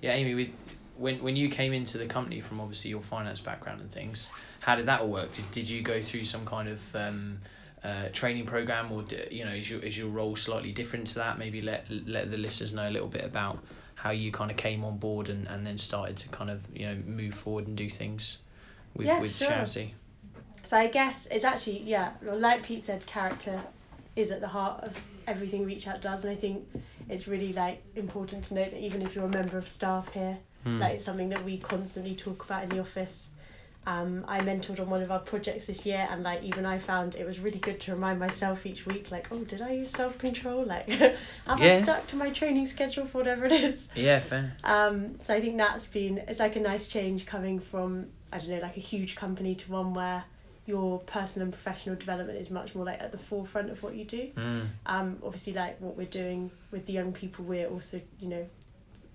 yeah, 0.00 0.12
Amy, 0.12 0.34
with, 0.34 0.48
when 0.96 1.22
when 1.22 1.36
you 1.36 1.48
came 1.48 1.72
into 1.72 1.98
the 1.98 2.06
company 2.06 2.40
from 2.40 2.60
obviously 2.60 2.90
your 2.90 3.00
finance 3.00 3.38
background 3.38 3.80
and 3.80 3.90
things, 3.90 4.28
how 4.60 4.74
did 4.74 4.86
that 4.86 5.00
all 5.00 5.08
work? 5.08 5.32
Did, 5.32 5.50
did 5.52 5.70
you 5.70 5.82
go 5.82 6.00
through 6.00 6.24
some 6.24 6.44
kind 6.44 6.68
of 6.68 6.96
um, 6.96 7.38
uh, 7.84 8.08
training 8.12 8.46
program, 8.46 8.90
or 8.90 9.02
d- 9.02 9.28
you 9.30 9.44
know, 9.44 9.52
is 9.52 9.70
your 9.70 9.80
is 9.80 9.96
your 9.96 10.08
role 10.08 10.34
slightly 10.34 10.72
different 10.72 11.06
to 11.08 11.14
that? 11.16 11.38
Maybe 11.38 11.60
let 11.62 11.84
let 11.88 12.28
the 12.30 12.36
listeners 12.36 12.72
know 12.72 12.88
a 12.88 12.90
little 12.90 13.08
bit 13.08 13.24
about 13.24 13.62
how 13.94 14.10
you 14.10 14.32
kind 14.32 14.50
of 14.50 14.56
came 14.56 14.84
on 14.84 14.98
board 14.98 15.28
and, 15.28 15.46
and 15.46 15.64
then 15.66 15.78
started 15.78 16.16
to 16.16 16.28
kind 16.30 16.50
of 16.50 16.66
you 16.74 16.86
know 16.86 16.96
move 17.06 17.34
forward 17.34 17.68
and 17.68 17.76
do 17.76 17.88
things 17.88 18.38
with 18.96 19.06
Yeah, 19.06 19.20
with 19.20 19.36
sure. 19.36 19.48
charity. 19.48 19.94
So 20.66 20.76
I 20.76 20.88
guess 20.88 21.26
it's 21.30 21.44
actually 21.44 21.82
yeah, 21.82 22.10
like 22.22 22.62
Pete 22.64 22.82
said, 22.82 23.06
character 23.06 23.60
is 24.16 24.30
at 24.30 24.40
the 24.40 24.48
heart 24.48 24.82
of 24.82 24.96
everything 25.26 25.64
Reach 25.64 25.86
Out 25.86 26.02
does, 26.02 26.24
and 26.24 26.32
I 26.36 26.40
think 26.40 26.64
it's 27.08 27.28
really 27.28 27.52
like 27.52 27.82
important 27.94 28.44
to 28.46 28.54
note 28.54 28.70
that 28.72 28.80
even 28.80 29.02
if 29.02 29.14
you're 29.14 29.24
a 29.26 29.28
member 29.28 29.58
of 29.58 29.68
staff 29.68 30.12
here, 30.12 30.36
Mm. 30.66 30.80
like 30.80 30.94
it's 30.94 31.04
something 31.04 31.28
that 31.28 31.44
we 31.44 31.58
constantly 31.58 32.16
talk 32.16 32.44
about 32.44 32.64
in 32.64 32.70
the 32.70 32.80
office. 32.80 33.28
Um, 33.86 34.24
I 34.26 34.40
mentored 34.40 34.80
on 34.80 34.90
one 34.90 35.00
of 35.00 35.12
our 35.12 35.20
projects 35.20 35.66
this 35.66 35.86
year, 35.86 36.08
and 36.10 36.24
like 36.24 36.42
even 36.42 36.66
I 36.66 36.80
found 36.80 37.14
it 37.14 37.24
was 37.24 37.38
really 37.38 37.60
good 37.60 37.78
to 37.82 37.92
remind 37.92 38.18
myself 38.18 38.66
each 38.66 38.84
week, 38.84 39.12
like, 39.12 39.28
oh, 39.30 39.44
did 39.44 39.62
I 39.62 39.70
use 39.70 39.90
self 39.90 40.18
control? 40.18 40.64
Like, 40.74 40.88
am 40.90 41.58
Yeah. 41.62 41.78
I 41.78 41.82
stuck 41.82 42.04
to 42.08 42.16
my 42.16 42.30
training 42.30 42.66
schedule 42.66 43.06
for 43.06 43.18
whatever 43.18 43.46
it 43.46 43.52
is? 43.52 43.88
Yeah, 43.94 44.18
fair. 44.18 44.52
Um, 44.64 45.20
so 45.20 45.34
I 45.34 45.40
think 45.40 45.56
that's 45.56 45.86
been 45.86 46.18
it's 46.26 46.40
like 46.40 46.56
a 46.56 46.60
nice 46.60 46.88
change 46.88 47.26
coming 47.26 47.60
from 47.60 48.06
I 48.32 48.38
don't 48.38 48.48
know 48.50 48.58
like 48.58 48.76
a 48.76 48.80
huge 48.80 49.14
company 49.14 49.54
to 49.54 49.70
one 49.70 49.94
where 49.94 50.24
your 50.66 50.98
personal 51.00 51.44
and 51.46 51.52
professional 51.52 51.96
development 51.96 52.38
is 52.38 52.50
much 52.50 52.74
more 52.74 52.84
like 52.84 53.00
at 53.00 53.12
the 53.12 53.18
forefront 53.18 53.70
of 53.70 53.82
what 53.82 53.94
you 53.94 54.04
do. 54.04 54.28
Mm. 54.36 54.66
Um, 54.86 55.18
obviously 55.24 55.52
like 55.52 55.80
what 55.80 55.96
we're 55.96 56.06
doing 56.06 56.50
with 56.72 56.86
the 56.86 56.92
young 56.92 57.12
people, 57.12 57.44
we're 57.44 57.68
also 57.68 58.00
you 58.20 58.28
know 58.28 58.46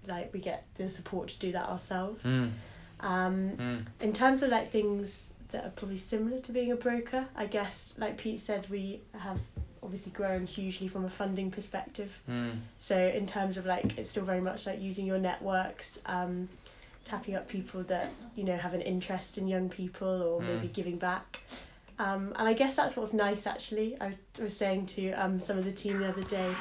like 0.07 0.33
we 0.33 0.39
get 0.39 0.65
the 0.77 0.89
support 0.89 1.29
to 1.29 1.39
do 1.39 1.51
that 1.51 1.67
ourselves. 1.69 2.25
Mm. 2.25 2.51
Um, 3.01 3.51
Mm. 3.57 3.85
in 3.99 4.13
terms 4.13 4.43
of 4.43 4.49
like 4.49 4.71
things 4.71 5.31
that 5.51 5.65
are 5.65 5.71
probably 5.71 5.97
similar 5.97 6.39
to 6.39 6.51
being 6.51 6.71
a 6.71 6.75
broker, 6.75 7.27
I 7.35 7.45
guess 7.45 7.93
like 7.97 8.17
Pete 8.17 8.39
said, 8.39 8.69
we 8.69 9.01
have 9.17 9.39
obviously 9.83 10.11
grown 10.11 10.45
hugely 10.45 10.87
from 10.87 11.05
a 11.05 11.09
funding 11.09 11.51
perspective. 11.51 12.11
Mm. 12.29 12.59
So 12.79 12.95
in 12.97 13.25
terms 13.25 13.57
of 13.57 13.65
like, 13.65 13.97
it's 13.97 14.09
still 14.11 14.23
very 14.23 14.39
much 14.41 14.65
like 14.65 14.79
using 14.79 15.05
your 15.05 15.17
networks, 15.17 15.99
um, 16.05 16.47
tapping 17.11 17.35
up 17.35 17.47
people 17.49 17.83
that 17.83 18.09
you 18.35 18.43
know 18.45 18.57
have 18.57 18.73
an 18.73 18.81
interest 18.81 19.37
in 19.37 19.47
young 19.47 19.69
people 19.69 20.07
or 20.23 20.41
maybe 20.41 20.67
Mm. 20.67 20.73
giving 20.73 20.97
back. 20.97 21.39
Um, 21.99 22.33
and 22.37 22.47
I 22.47 22.53
guess 22.53 22.75
that's 22.75 22.95
what's 22.97 23.13
nice 23.13 23.45
actually. 23.45 23.89
I 24.01 24.15
was 24.41 24.55
saying 24.57 24.87
to 24.95 25.11
um, 25.23 25.39
some 25.39 25.57
of 25.57 25.65
the 25.65 25.71
team 25.83 25.99
the 25.99 26.07
other 26.07 26.23
day, 26.23 26.51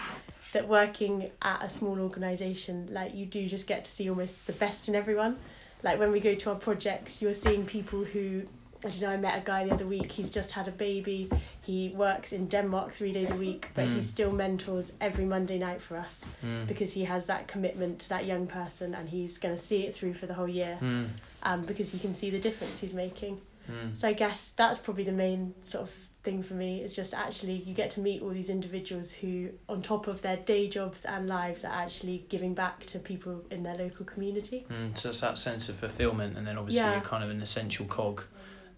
that 0.53 0.67
working 0.69 1.31
at 1.41 1.63
a 1.63 1.71
small 1.71 2.01
organisation, 2.01 2.89
like 2.91 3.15
you 3.15 3.25
do 3.27 3.47
just 3.49 3.67
get 3.67 3.85
to 3.85 3.91
see 3.91 4.11
almost 4.11 4.47
the 4.47 4.53
best 4.53 4.89
in 4.89 4.95
everyone. 4.97 5.39
Like 5.83 5.99
when 6.01 6.11
we 6.11 6.21
go 6.21 6.35
to 6.35 6.51
our 6.51 6.57
projects, 6.57 7.23
you're 7.23 7.33
seeing 7.33 7.65
people 7.65 8.05
who 8.05 8.43
I 8.85 8.89
don't 8.89 9.01
know, 9.03 9.11
I 9.11 9.17
met 9.19 9.37
a 9.43 9.45
guy 9.45 9.65
the 9.67 9.73
other 9.75 9.87
week, 9.87 10.11
he's 10.11 10.31
just 10.31 10.51
had 10.53 10.67
a 10.67 10.71
baby. 10.71 11.29
He 11.63 11.91
works 11.95 12.33
in 12.33 12.47
Denmark 12.49 12.93
three 12.95 13.13
days 13.13 13.31
a 13.31 13.35
week, 13.37 13.69
but 13.75 13.85
he 13.85 13.99
Mm. 13.99 14.03
still 14.03 14.33
mentors 14.33 14.93
every 15.01 15.25
Monday 15.27 15.59
night 15.59 15.83
for 15.83 15.97
us 15.99 16.25
Mm. 16.43 16.67
because 16.67 16.91
he 16.93 17.05
has 17.05 17.27
that 17.27 17.47
commitment 17.47 17.99
to 18.01 18.09
that 18.09 18.25
young 18.25 18.47
person 18.47 18.95
and 18.95 19.09
he's 19.09 19.37
going 19.39 19.55
to 19.57 19.63
see 19.63 19.83
it 19.83 19.95
through 19.95 20.15
for 20.15 20.27
the 20.27 20.35
whole 20.35 20.49
year 20.49 20.79
Mm. 20.81 21.09
um, 21.43 21.67
because 21.67 21.91
he 21.93 21.99
can 21.99 22.15
see 22.15 22.31
the 22.31 22.39
difference 22.41 22.81
he's 22.81 22.95
making. 22.95 23.39
Mm. 23.71 23.95
So 23.97 24.09
I 24.09 24.15
guess 24.15 24.53
that's 24.57 24.79
probably 24.79 25.05
the 25.05 25.13
main 25.13 25.55
sort 25.69 25.85
of 25.85 25.91
thing 26.23 26.43
for 26.43 26.53
me 26.55 26.83
is 26.83 26.95
just 26.97 27.15
actually 27.15 27.57
you 27.67 27.73
get 27.75 27.91
to 27.91 28.01
meet 28.01 28.21
all 28.23 28.29
these 28.31 28.51
individuals 28.51 29.11
who 29.11 29.49
on 29.71 29.81
top 29.83 30.07
of 30.07 30.21
their 30.21 30.37
day 30.37 30.69
jobs 30.69 31.05
and 31.07 31.27
lives 31.29 31.65
are 31.65 31.73
actually 31.73 32.25
giving 32.29 32.53
back 32.55 32.85
to 32.87 32.99
people 32.99 33.43
in 33.51 33.63
their 33.63 33.75
local 33.77 34.05
community. 34.05 34.67
Mm, 34.71 34.97
so 34.97 35.09
it's 35.11 35.21
that 35.21 35.39
sense 35.39 35.69
of 35.71 35.77
fulfillment, 35.77 36.37
and 36.37 36.47
then 36.47 36.59
obviously 36.59 36.85
Yeah. 36.87 36.93
you're 36.95 37.01
kind 37.11 37.25
of 37.25 37.31
an 37.31 37.41
essential 37.43 37.87
cog, 37.87 38.23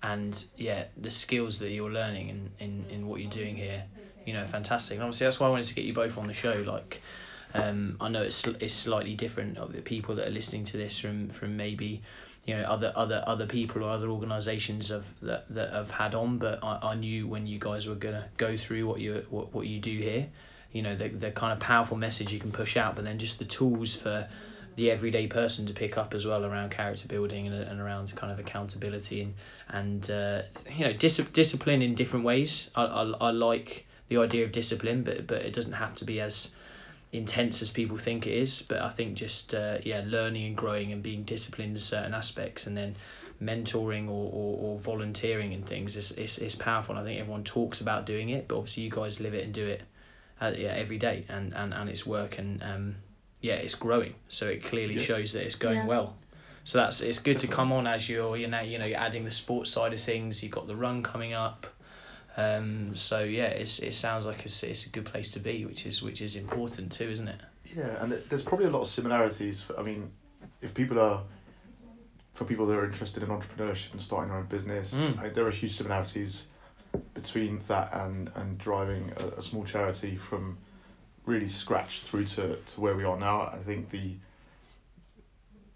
and 0.03 0.45
yeah, 0.57 0.85
the 0.97 1.11
skills 1.11 1.61
that 1.61 1.71
you're 1.71 1.91
learning 1.91 2.29
in, 2.29 2.51
in, 2.59 2.85
in 2.91 3.07
what 3.07 3.21
you're 3.21 3.31
doing 3.31 3.57
here, 3.57 3.85
you 4.25 4.33
know, 4.33 4.45
fantastic. 4.45 4.97
And 4.97 5.05
obviously 5.05 5.27
that's 5.27 5.39
why 5.39 5.47
I 5.47 5.51
wanted 5.51 5.67
to 5.67 5.75
get 5.75 5.85
you 5.85 5.93
both 5.93 6.19
on 6.19 6.27
the 6.27 6.33
show. 6.33 6.63
Like, 6.67 7.01
um, 7.55 7.97
I 8.01 8.09
know 8.09 8.23
it's 8.23 8.47
it's 8.47 8.75
slightly 8.75 9.15
different 9.15 9.59
of 9.59 9.73
the 9.73 9.83
people 9.83 10.17
that 10.17 10.27
are 10.27 10.33
listening 10.33 10.65
to 10.65 10.77
this 10.77 10.99
from 10.99 11.29
from 11.29 11.57
maybe, 11.57 12.03
you 12.47 12.57
know, 12.57 12.65
other 12.65 12.93
other 12.97 13.23
other 13.27 13.47
people 13.47 13.85
or 13.85 13.91
other 13.91 14.09
organisations 14.09 14.91
of 14.91 15.05
that 15.23 15.47
that 15.55 15.73
have 15.73 15.91
had 15.91 16.15
on, 16.15 16.39
but 16.39 16.65
I, 16.65 16.79
I 16.83 16.95
knew 16.95 17.29
when 17.29 17.47
you 17.47 17.59
guys 17.59 17.87
were 17.87 17.95
gonna 17.95 18.27
go 18.39 18.57
through 18.57 18.87
what 18.87 19.01
you 19.01 19.25
what, 19.31 19.55
what 19.55 19.67
you 19.67 19.81
do 19.81 19.97
here, 19.97 20.27
you 20.73 20.83
know, 20.83 20.97
the 20.97 21.09
the 21.09 21.31
kind 21.31 21.53
of 21.53 21.61
powerful 21.61 21.97
message 21.97 22.33
you 22.33 22.41
can 22.41 22.53
push 22.53 22.77
out, 22.77 22.97
but 22.97 23.05
then 23.05 23.19
just 23.19 23.39
the 23.39 23.45
tools 23.45 23.95
for 23.95 24.27
the 24.77 24.91
everyday 24.91 25.27
person 25.27 25.67
to 25.67 25.73
pick 25.73 25.99
up 25.99 26.15
as 26.15 26.27
well 26.27 26.45
around 26.45 26.71
character 26.71 27.07
building 27.07 27.47
and, 27.47 27.55
and 27.55 27.81
around 27.81 28.15
kind 28.17 28.33
of 28.33 28.39
accountability 28.39 29.23
and 29.23 29.35
and 29.69 30.11
uh, 30.11 30.43
you 30.71 30.85
know 30.85 30.93
dis- 30.93 31.19
discipline 31.33 31.83
in 31.83 31.95
different 31.95 32.25
ways. 32.25 32.71
I, 32.75 32.85
I, 32.85 33.03
I 33.03 33.31
like 33.31 33.87
the 34.09 34.19
idea 34.19 34.45
of 34.45 34.53
discipline, 34.53 35.03
but 35.03 35.27
but 35.27 35.43
it 35.43 35.53
doesn't 35.53 35.73
have 35.73 35.95
to 35.97 36.05
be 36.05 36.21
as 36.21 36.51
intense 37.13 37.61
as 37.61 37.71
people 37.71 37.99
think 37.99 38.27
it 38.27 38.33
is. 38.33 38.63
But 38.63 38.81
I 38.81 38.89
think 38.89 39.15
just 39.15 39.55
uh, 39.55 39.79
yeah, 39.85 40.03
learning 40.07 40.47
and 40.47 40.57
growing 40.57 40.93
and 40.93 41.03
being 41.03 41.25
disciplined 41.25 41.73
in 41.73 41.81
certain 41.81 42.15
aspects, 42.15 42.67
and 42.67 42.77
then 42.77 42.97
mentoring 43.43 44.09
or, 44.09 44.31
or, 44.33 44.59
or 44.61 44.79
volunteering 44.79 45.53
and 45.53 45.67
things 45.67 45.97
is, 45.97 46.13
is 46.13 46.39
is 46.39 46.55
powerful. 46.55 46.97
And 46.97 47.03
I 47.03 47.07
think 47.07 47.21
everyone 47.21 47.45
talks 47.45 47.81
about 47.81 48.07
doing 48.07 48.31
it, 48.31 48.49
but 48.49 48.57
obviously 48.57 48.85
you 48.85 48.91
guys 48.91 49.21
live 49.21 49.35
it 49.35 49.45
and 49.45 49.53
do 49.53 49.67
it 49.67 49.83
uh, 50.41 50.53
yeah 50.57 50.73
every 50.73 50.99
day, 50.99 51.25
and 51.29 51.55
and 51.55 51.75
and 51.75 51.91
it's 51.91 52.07
work 52.07 52.39
and 52.39 52.63
um 52.63 52.95
yeah 53.43 53.55
it's 53.55 53.75
growing. 53.75 54.15
So 54.29 54.47
it 54.49 54.65
clearly 54.65 54.95
Yeah. 54.95 55.03
shows 55.03 55.33
that 55.35 55.45
it's 55.45 55.57
going 55.57 55.77
Yeah. 55.81 55.87
well. 55.87 56.17
So 56.65 56.79
that's 56.79 57.01
it's 57.03 57.19
good 57.19 57.39
to 57.39 57.49
come 57.49 57.73
on 57.73 57.87
as 57.87 58.09
you're 58.09 58.37
you 58.37 58.47
know 58.47 58.61
you 58.63 58.79
know 58.79 58.87
you're 58.87 58.99
adding 58.99 59.25
the 59.25 59.31
sports 59.31 59.71
side 59.71 59.93
of 59.93 60.01
things. 60.01 60.43
You've 60.43 60.53
got 60.53 60.67
the 60.67 60.77
run 60.77 61.03
coming 61.03 61.35
up. 61.35 61.67
Um, 62.37 62.97
so 62.97 63.23
yeah, 63.25 63.49
it's 63.49 63.81
it 63.81 63.93
sounds 63.93 64.25
like 64.25 64.45
it's 64.47 64.63
it's 64.63 64.87
a 64.87 64.89
good 64.89 65.05
place 65.05 65.33
to 65.33 65.41
be, 65.41 65.67
which 65.67 65.85
is 65.85 66.01
which 66.03 66.23
is 66.23 66.37
important 66.37 66.91
too, 66.93 67.11
isn't 67.11 67.29
it? 67.29 67.41
Yeah, 67.77 68.03
and 68.03 68.13
there's 68.31 68.43
probably 68.43 68.67
a 68.67 68.71
lot 68.71 68.83
of 68.83 68.89
similarities. 68.89 69.61
For, 69.61 69.79
I 69.79 69.83
mean, 69.83 70.11
if 70.63 70.73
people 70.75 70.99
are, 71.01 71.23
for 72.33 72.45
people 72.45 72.67
that 72.67 72.79
are 72.79 72.85
interested 72.85 73.23
in 73.23 73.29
entrepreneurship 73.31 73.93
and 73.93 74.01
starting 74.01 74.31
their 74.31 74.39
own 74.39 74.47
business, 74.47 74.95
Mm. 74.95 75.19
I, 75.19 75.29
there 75.31 75.47
are 75.47 75.51
huge 75.51 75.77
similarities 75.77 76.47
between 77.15 77.61
that 77.69 77.91
and 77.93 78.31
and 78.35 78.57
driving 78.59 79.13
a, 79.19 79.39
a 79.39 79.43
small 79.43 79.65
charity 79.65 80.17
from 80.17 80.57
really 81.27 81.49
scratch 81.49 82.03
through 82.03 82.27
to, 82.27 82.57
to 82.57 82.81
where 82.81 82.97
we 82.97 83.05
are 83.05 83.19
now. 83.19 83.43
I 83.43 83.59
think 83.59 83.91
the 83.91 84.17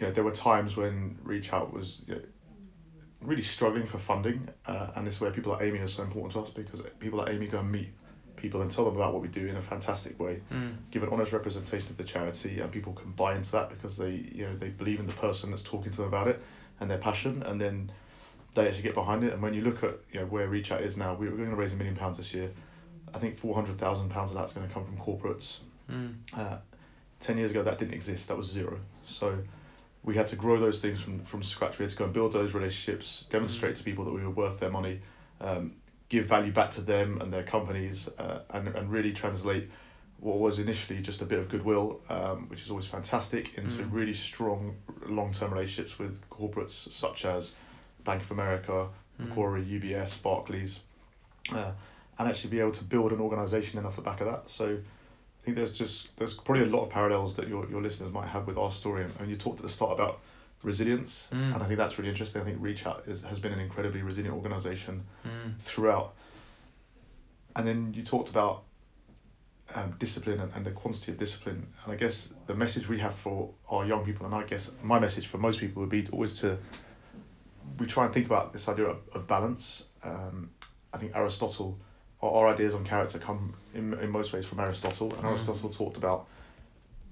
yeah, 0.01 0.11
there 0.11 0.25
were 0.25 0.33
times 0.33 0.77
when 0.77 1.19
Reach 1.23 1.53
Out 1.53 1.73
was 1.73 2.03
you 2.07 2.17
know, 2.17 2.21
really 3.23 3.43
struggling 3.43 3.87
for 3.87 3.99
funding, 3.99 4.49
uh, 4.67 4.91
and 4.95 5.07
this 5.07 5.15
is 5.15 5.21
where 5.21 5.31
people 5.31 5.53
like 5.53 5.63
Amy 5.63 5.79
are 5.79 5.89
so 5.89 6.03
important 6.03 6.33
to 6.35 6.41
us 6.41 6.51
because 6.51 6.83
people 6.99 7.19
like 7.19 7.33
Amy 7.33 7.47
go 7.47 7.61
and 7.61 7.71
meet 7.73 7.89
people 8.37 8.61
and 8.61 8.71
tell 8.71 8.85
them 8.85 8.97
about 8.97 9.15
what 9.15 9.23
we 9.23 9.29
do 9.29 9.47
in 9.47 9.57
a 9.57 9.63
fantastic 9.63 10.21
way 10.21 10.43
Mm. 10.53 10.75
give 10.91 11.03
an 11.03 11.09
honest 11.09 11.33
representation 11.33 11.89
of 11.89 11.97
the 11.97 12.05
charity 12.05 12.61
and 12.61 12.71
people 12.71 12.93
can 12.93 13.13
buy 13.13 13.35
into 13.35 13.51
that 13.53 13.71
because 13.71 13.97
they 13.97 14.11
you 14.11 14.47
know 14.47 14.55
they 14.57 14.69
believe 14.69 15.01
in 15.01 15.07
the 15.07 15.15
person 15.15 15.51
that's 15.51 15.63
talking 15.63 15.91
to 15.91 15.97
them 15.97 16.09
about 16.09 16.29
it 16.29 16.39
and 16.79 16.91
their 16.91 16.99
passion 16.99 17.43
and 17.45 17.59
then 17.59 17.91
they 18.53 18.67
actually 18.69 18.83
get 18.83 18.95
behind 18.95 19.25
it 19.25 19.33
and 19.33 19.41
when 19.41 19.55
you 19.55 19.63
look 19.63 19.83
at 19.83 19.95
you 20.13 20.21
know 20.21 20.27
where 20.27 20.49
reach 20.49 20.71
out 20.71 20.83
is 20.83 20.99
now 20.99 21.15
we 21.15 21.31
we're 21.31 21.37
going 21.39 21.49
to 21.49 21.57
raise 21.57 21.73
a 21.73 21.77
million 21.77 21.97
pounds 21.97 22.19
this 22.19 22.35
year 22.35 22.51
i 23.14 23.19
think 23.19 23.38
400,000 23.38 24.09
pounds 24.11 24.31
of 24.31 24.37
that's 24.37 24.53
going 24.53 24.66
to 24.66 24.73
come 24.73 24.85
from 24.85 24.97
corporates 24.99 25.59
Mm. 25.90 26.14
uh, 26.37 26.57
10 27.21 27.38
years 27.38 27.53
ago 27.53 27.62
that 27.62 27.79
didn't 27.79 27.95
exist 27.95 28.27
that 28.29 28.37
was 28.37 28.49
zero 28.51 28.81
so 29.05 29.38
we 30.03 30.16
had 30.16 30.27
to 30.29 30.37
grow 30.37 30.59
those 30.59 30.81
things 30.81 31.01
from 31.01 31.21
from 31.25 31.42
scratch 31.45 31.79
we 31.79 31.85
had 31.85 31.90
to 31.90 31.97
go 31.97 32.05
and 32.05 32.12
build 32.12 32.33
those 32.33 32.55
relationships 32.55 33.25
demonstrate 33.31 33.77
to 33.77 33.85
people 33.85 34.05
that 34.05 34.12
we 34.12 34.23
were 34.23 34.31
worth 34.31 34.59
their 34.59 34.71
money 34.71 35.01
um, 35.40 35.77
give 36.09 36.25
value 36.27 36.53
back 36.53 36.71
to 36.73 36.81
them 36.81 37.21
and 37.21 37.33
their 37.33 37.42
companies 37.45 38.09
uh, 38.19 38.38
and, 38.51 38.69
and 38.69 38.90
really 38.90 39.12
translate 39.12 39.69
what 40.19 40.38
was 40.38 40.59
initially 40.59 41.01
just 41.01 41.21
a 41.21 41.27
bit 41.27 41.38
of 41.38 41.49
goodwill, 41.51 42.01
um, 42.09 42.47
which 42.49 42.62
is 42.62 42.71
always 42.71 42.87
fantastic, 42.87 43.53
into 43.59 43.83
Mm. 43.83 43.92
really 43.92 44.14
strong 44.14 44.77
long-term 45.05 45.53
relationships 45.53 45.99
with 45.99 46.19
corporates 46.31 46.90
such 46.90 47.25
as 47.27 47.53
Bank 48.05 48.23
of 48.23 48.31
America, 48.31 48.88
Mm. 49.21 49.29
Macquarie, 49.29 49.62
UBS, 49.64 50.16
Barclays, 50.23 50.81
uh, 51.53 51.73
and 52.19 52.29
actually 52.29 52.51
be 52.51 52.61
able 52.61 52.73
to 52.73 52.85
build 52.85 53.13
an 53.13 53.21
organisation 53.21 53.77
then 53.77 53.87
off 53.87 53.97
the 53.97 54.03
back 54.03 54.21
of 54.21 54.27
that. 54.27 54.49
So 54.51 54.67
I 54.77 55.45
think 55.45 55.57
there's 55.57 55.77
just 55.77 56.17
there's 56.17 56.35
probably 56.35 56.63
a 56.65 56.67
lot 56.67 56.85
of 56.85 56.91
parallels 56.91 57.37
that 57.37 57.49
your, 57.49 57.69
your 57.71 57.83
listeners 57.83 58.13
might 58.13 58.29
have 58.29 58.47
with 58.47 58.57
our 58.59 58.73
story. 58.73 59.05
And, 59.05 59.13
and 59.21 59.31
you 59.31 59.37
talked 59.37 59.61
at 59.61 59.67
the 59.67 59.73
start 59.73 59.93
about 59.93 60.21
resilience, 60.63 61.29
Mm. 61.33 61.55
and 61.55 61.63
I 61.63 61.67
think 61.67 61.79
that's 61.79 61.99
really 61.99 62.11
interesting. 62.11 62.41
I 62.43 62.45
think 62.45 62.59
Reach 62.61 62.87
Out 62.87 63.05
is, 63.07 63.23
has 63.23 63.39
been 63.39 63.53
an 63.53 63.61
incredibly 63.61 64.03
resilient 64.03 64.35
organisation 64.35 65.05
Mm. 65.25 65.59
throughout. 65.61 66.15
And 67.55 67.67
then 67.67 67.95
you 67.95 68.03
talked 68.03 68.29
about 68.31 68.65
um, 69.75 69.95
discipline 69.99 70.41
and, 70.41 70.53
and 70.55 70.65
the 70.65 70.71
quantity 70.71 71.13
of 71.13 71.19
discipline. 71.19 71.67
And 71.85 71.93
I 71.93 71.97
guess 71.97 72.33
the 72.47 72.55
message 72.55 72.89
we 72.89 72.99
have 73.01 73.15
for 73.17 73.51
our 73.69 73.85
young 73.87 74.05
people, 74.05 74.27
and 74.27 74.35
I 74.35 74.43
guess 74.45 74.71
my 74.83 74.99
message 74.99 75.27
for 75.27 75.39
most 75.39 75.59
people 75.61 75.81
would 75.83 75.91
be 75.91 76.07
always 76.13 76.41
to 76.41 76.59
we 77.79 77.87
try 77.87 78.05
and 78.05 78.15
think 78.15 78.27
about 78.27 78.53
this 78.53 78.69
idea 78.69 78.87
of, 78.87 78.99
of 79.13 79.27
balance. 79.27 79.83
Um, 80.05 80.51
I 80.93 80.99
think 80.99 81.13
Aristotle, 81.17 81.79
our, 82.23 82.49
ideas 82.49 82.75
on 82.75 82.85
character 82.85 83.19
come 83.19 83.55
in, 83.75 83.95
in 83.95 84.11
most 84.11 84.33
ways 84.33 84.45
from 84.47 84.61
Aristotle, 84.61 85.13
and 85.15 85.23
Mm. 85.23 85.31
Aristotle 85.31 85.71
talked 85.71 85.97
about 85.97 86.27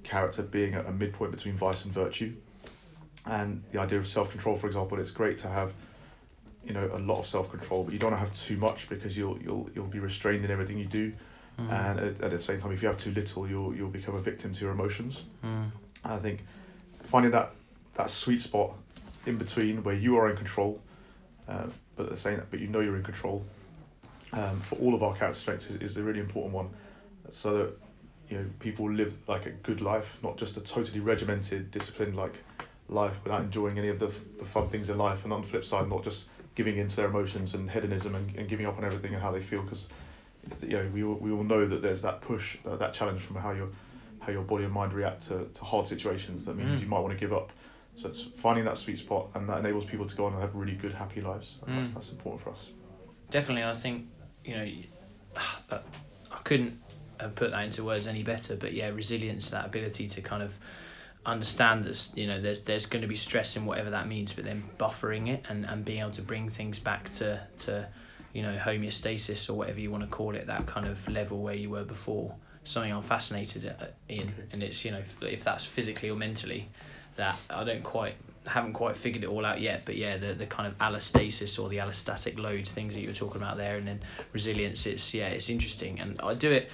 character 0.03 0.43
being 0.43 0.75
a, 0.75 0.83
a 0.85 0.93
midpoint 0.93 1.31
between 1.33 1.57
vice 1.57 1.85
and 1.85 1.93
virtue. 1.95 2.33
And 3.27 3.63
the 3.73 3.81
idea 3.81 3.99
of 3.99 4.07
self 4.07 4.31
control, 4.31 4.57
for 4.57 4.67
example, 4.67 4.99
it's 5.01 5.11
great 5.11 5.39
to 5.39 5.49
have 5.49 5.73
you 6.65 6.73
know 6.73 6.89
a 6.93 6.99
lot 6.99 7.19
of 7.21 7.27
self 7.27 7.51
control, 7.51 7.85
but 7.85 7.93
you 7.93 7.99
don't 7.99 8.11
want 8.13 8.23
to 8.23 8.29
have 8.29 8.37
too 8.37 8.57
much 8.57 8.89
because 8.89 9.17
you'll 9.17 9.39
you'll 9.39 9.69
you'll 9.75 9.87
be 9.87 9.99
restrained 9.99 10.45
in 10.45 10.51
everything 10.51 10.79
you 10.79 10.87
do, 10.87 11.13
Mm. 11.59 11.71
and 11.71 12.01
at, 12.01 12.21
at 12.21 12.31
the 12.33 12.41
same 12.41 12.61
time, 12.61 12.73
if 12.73 12.83
you 12.83 12.89
have 12.89 12.99
too 12.99 13.13
little, 13.13 13.49
you'll 13.49 13.75
you'll 13.77 13.89
become 13.89 14.17
a 14.17 14.21
victim 14.21 14.53
to 14.55 14.61
your 14.61 14.73
emotions. 14.73 15.23
Mm. 15.45 15.71
And 16.05 16.13
I 16.13 16.19
think 16.19 16.41
finding 17.05 17.31
that 17.33 17.53
that 17.95 18.11
sweet 18.11 18.41
spot 18.41 18.73
in 19.27 19.39
between 19.39 19.83
where 19.85 19.95
you 19.95 20.17
are 20.17 20.29
in 20.29 20.37
control, 20.37 20.81
uh, 21.49 21.67
but 21.97 22.07
at 22.07 22.13
the 22.13 22.19
same 22.19 22.43
but 22.51 22.59
you 22.61 22.67
know 22.67 22.81
you're 22.81 22.97
in 22.97 23.05
control. 23.05 23.45
Um, 24.37 24.61
for 24.61 24.75
all 24.77 24.95
of 24.95 25.03
our 25.03 25.15
character 25.15 25.39
strengths 25.39 25.71
is, 25.71 25.77
is 25.81 25.97
a 25.97 26.03
really 26.03 26.21
important 26.21 26.53
one, 26.55 26.69
so 27.31 27.57
that 27.59 27.79
you 28.29 28.39
know 28.39 28.45
people 28.59 28.91
live 28.91 29.15
like 29.29 29.47
a 29.47 29.51
good 29.51 29.81
life, 29.81 30.19
not 30.23 30.37
just 30.37 30.57
a 30.57 30.61
totally 30.61 31.01
regimented, 31.01 31.71
disciplined 31.71 32.17
like 32.17 32.35
life 32.89 33.19
without 33.25 33.43
enjoying 33.43 33.79
any 33.79 33.89
of 33.89 33.99
the, 33.99 34.11
the 34.39 34.45
fun 34.45 34.69
things 34.69 34.91
in 34.91 34.99
life, 34.99 35.25
and 35.25 35.33
on 35.33 35.41
the 35.43 35.47
flip 35.49 35.65
side, 35.65 35.89
not 35.89 36.03
just 36.03 36.27
giving 36.55 36.79
in 36.79 36.89
to 36.89 36.97
their 36.97 37.07
emotions 37.07 37.55
and 37.55 37.71
hedonism 37.71 38.15
and, 38.15 38.35
and 38.37 38.49
giving 38.49 38.67
up 38.67 38.77
on 38.77 38.85
everything 38.85 39.13
and 39.15 39.23
how 39.23 39.31
they 39.31 39.41
feel. 39.41 39.63
Because 39.63 39.87
you 40.63 40.71
know 40.77 40.89
we 40.93 41.03
all, 41.05 41.15
we 41.15 41.31
all 41.31 41.45
know 41.45 41.67
that 41.67 41.81
there's 41.81 42.03
that 42.03 42.21
push 42.21 42.59
uh, 42.67 42.77
that 42.77 42.93
challenge 42.93 43.23
from 43.23 43.37
how 43.37 43.53
your 43.53 43.69
how 44.21 44.33
your 44.33 44.43
body 44.43 44.65
and 44.65 44.73
mind 44.73 44.93
react 44.95 45.27
to, 45.29 45.47
to 45.55 45.65
hard 45.65 45.87
situations 45.87 46.45
that 46.47 46.57
means 46.57 46.79
Mm. 46.79 46.83
you 46.83 46.87
might 46.89 47.01
want 47.01 47.13
to 47.13 47.21
give 47.21 47.33
up. 47.33 47.53
So 47.97 48.09
it's 48.09 48.23
finding 48.37 48.65
that 48.65 48.79
sweet 48.79 48.99
spot 48.99 49.29
and 49.35 49.49
that 49.49 49.59
enables 49.59 49.85
people 49.85 50.07
to 50.07 50.17
go 50.17 50.25
on 50.25 50.33
and 50.33 50.41
have 50.41 50.55
really 50.55 50.75
good 50.75 50.93
happy 50.93 51.21
lives. 51.21 51.59
And 51.67 51.77
that's, 51.79 51.91
Mm. 51.91 51.95
that's 51.95 52.11
important 52.11 52.43
for 52.43 52.51
us. 52.51 52.71
Definitely, 53.31 53.65
I 53.65 53.73
think 53.73 54.07
you 54.45 54.55
know 54.55 54.69
I 56.31 56.39
couldn't 56.45 56.79
have 57.21 57.35
put 57.35 57.51
that 57.51 57.65
into 57.65 57.85
words 57.85 58.07
any 58.07 58.23
better. 58.23 58.57
But 58.57 58.73
yeah, 58.73 58.89
resilience, 58.89 59.51
that 59.51 59.67
ability 59.67 60.09
to 60.09 60.21
kind 60.21 60.43
of 60.43 60.57
understand 61.27 61.85
that 61.85 62.11
you 62.15 62.27
know 62.27 62.41
there's 62.41 62.61
there's 62.61 62.87
going 62.87 63.03
to 63.03 63.09
be 63.09 63.17
stress 63.17 63.57
in 63.57 63.65
whatever 63.65 63.91
that 63.91 64.09
means, 64.09 64.33
but 64.33 64.45
then 64.45 64.63
buffering 64.79 65.29
it 65.29 65.45
and, 65.49 65.65
and 65.65 65.85
being 65.85 66.01
able 66.01 66.11
to 66.13 66.23
bring 66.23 66.49
things 66.49 66.79
back 66.79 67.11
to 67.15 67.41
to 67.59 67.89
you 68.33 68.43
know 68.43 68.57
homeostasis 68.57 69.49
or 69.49 69.55
whatever 69.55 69.81
you 69.81 69.91
want 69.91 70.03
to 70.03 70.09
call 70.09 70.35
it, 70.35 70.47
that 70.47 70.67
kind 70.67 70.87
of 70.87 71.07
level 71.09 71.41
where 71.43 71.55
you 71.55 71.71
were 71.71 71.85
before. 71.85 72.35
Something 72.65 72.93
I'm 72.93 73.03
fascinated 73.03 73.75
uh, 73.79 73.87
in, 74.09 74.33
and 74.53 74.63
it's 74.63 74.85
you 74.85 74.91
know 74.91 75.03
if 75.23 75.45
that's 75.45 75.65
physically 75.65 76.11
or 76.11 76.17
mentally, 76.17 76.69
that 77.17 77.37
I 77.51 77.65
don't 77.65 77.83
quite 77.83 78.15
haven't 78.47 78.75
quite 78.75 78.97
figured 78.97 79.25
it 79.25 79.29
all 79.29 79.45
out 79.47 79.61
yet. 79.61 79.83
But 79.85 79.97
yeah, 79.97 80.17
the 80.19 80.35
the 80.35 80.47
kind 80.47 80.67
of 80.67 80.77
allostasis 80.79 81.59
or 81.63 81.69
the 81.69 81.79
allostatic 81.79 82.39
load 82.39 82.67
things 82.69 82.95
that 82.95 83.01
you 83.01 83.09
were 83.09 83.15
talking 83.15 83.41
about 83.41 83.57
there, 83.57 83.77
and 83.77 83.87
then 83.87 84.01
resilience. 84.33 84.87
It's 84.87 85.15
yeah, 85.15 85.29
it's 85.29 85.51
interesting, 85.51 86.01
and 86.01 86.21
I 86.23 86.35
do 86.35 86.51
it. 86.53 86.71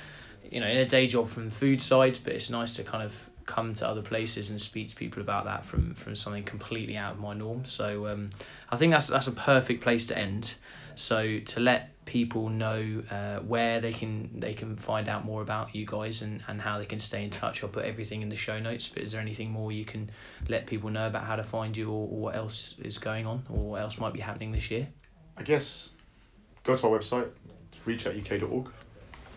you 0.50 0.60
know, 0.60 0.66
in 0.66 0.78
a 0.78 0.86
day 0.86 1.06
job 1.06 1.28
from 1.28 1.46
the 1.46 1.54
food 1.54 1.80
side, 1.80 2.18
but 2.24 2.32
it's 2.32 2.50
nice 2.50 2.76
to 2.76 2.84
kind 2.84 3.02
of 3.04 3.28
come 3.46 3.74
to 3.74 3.88
other 3.88 4.02
places 4.02 4.50
and 4.50 4.60
speak 4.60 4.88
to 4.90 4.96
people 4.96 5.22
about 5.22 5.44
that 5.44 5.64
from 5.64 5.94
from 5.94 6.14
something 6.14 6.44
completely 6.44 6.96
out 6.96 7.12
of 7.12 7.18
my 7.18 7.34
norm. 7.34 7.64
So 7.64 8.06
um, 8.08 8.30
I 8.70 8.76
think 8.76 8.92
that's 8.92 9.08
that's 9.08 9.26
a 9.28 9.32
perfect 9.32 9.82
place 9.82 10.06
to 10.06 10.18
end. 10.18 10.54
So 11.00 11.40
to 11.40 11.60
let 11.60 12.04
people 12.04 12.48
know 12.50 13.02
uh, 13.10 13.38
where 13.38 13.80
they 13.80 13.92
can 13.92 14.38
they 14.38 14.52
can 14.52 14.76
find 14.76 15.08
out 15.08 15.24
more 15.24 15.40
about 15.42 15.74
you 15.74 15.86
guys 15.86 16.22
and, 16.22 16.42
and 16.48 16.60
how 16.60 16.78
they 16.78 16.84
can 16.84 16.98
stay 16.98 17.24
in 17.24 17.30
touch. 17.30 17.62
I'll 17.62 17.70
put 17.70 17.84
everything 17.86 18.20
in 18.22 18.28
the 18.28 18.36
show 18.36 18.58
notes. 18.60 18.88
But 18.88 19.02
is 19.02 19.12
there 19.12 19.20
anything 19.20 19.50
more 19.50 19.72
you 19.72 19.84
can 19.86 20.10
let 20.48 20.66
people 20.66 20.90
know 20.90 21.06
about 21.06 21.24
how 21.24 21.36
to 21.36 21.42
find 21.44 21.74
you 21.76 21.88
or, 21.90 22.06
or 22.08 22.20
what 22.20 22.36
else 22.36 22.74
is 22.82 22.98
going 22.98 23.26
on 23.26 23.44
or 23.48 23.70
what 23.70 23.80
else 23.80 23.96
might 23.98 24.12
be 24.12 24.20
happening 24.20 24.52
this 24.52 24.70
year? 24.70 24.88
I 25.38 25.42
guess 25.42 25.90
go 26.64 26.76
to 26.76 26.86
our 26.88 26.98
website, 26.98 27.28
reachout.uk.org, 27.86 28.68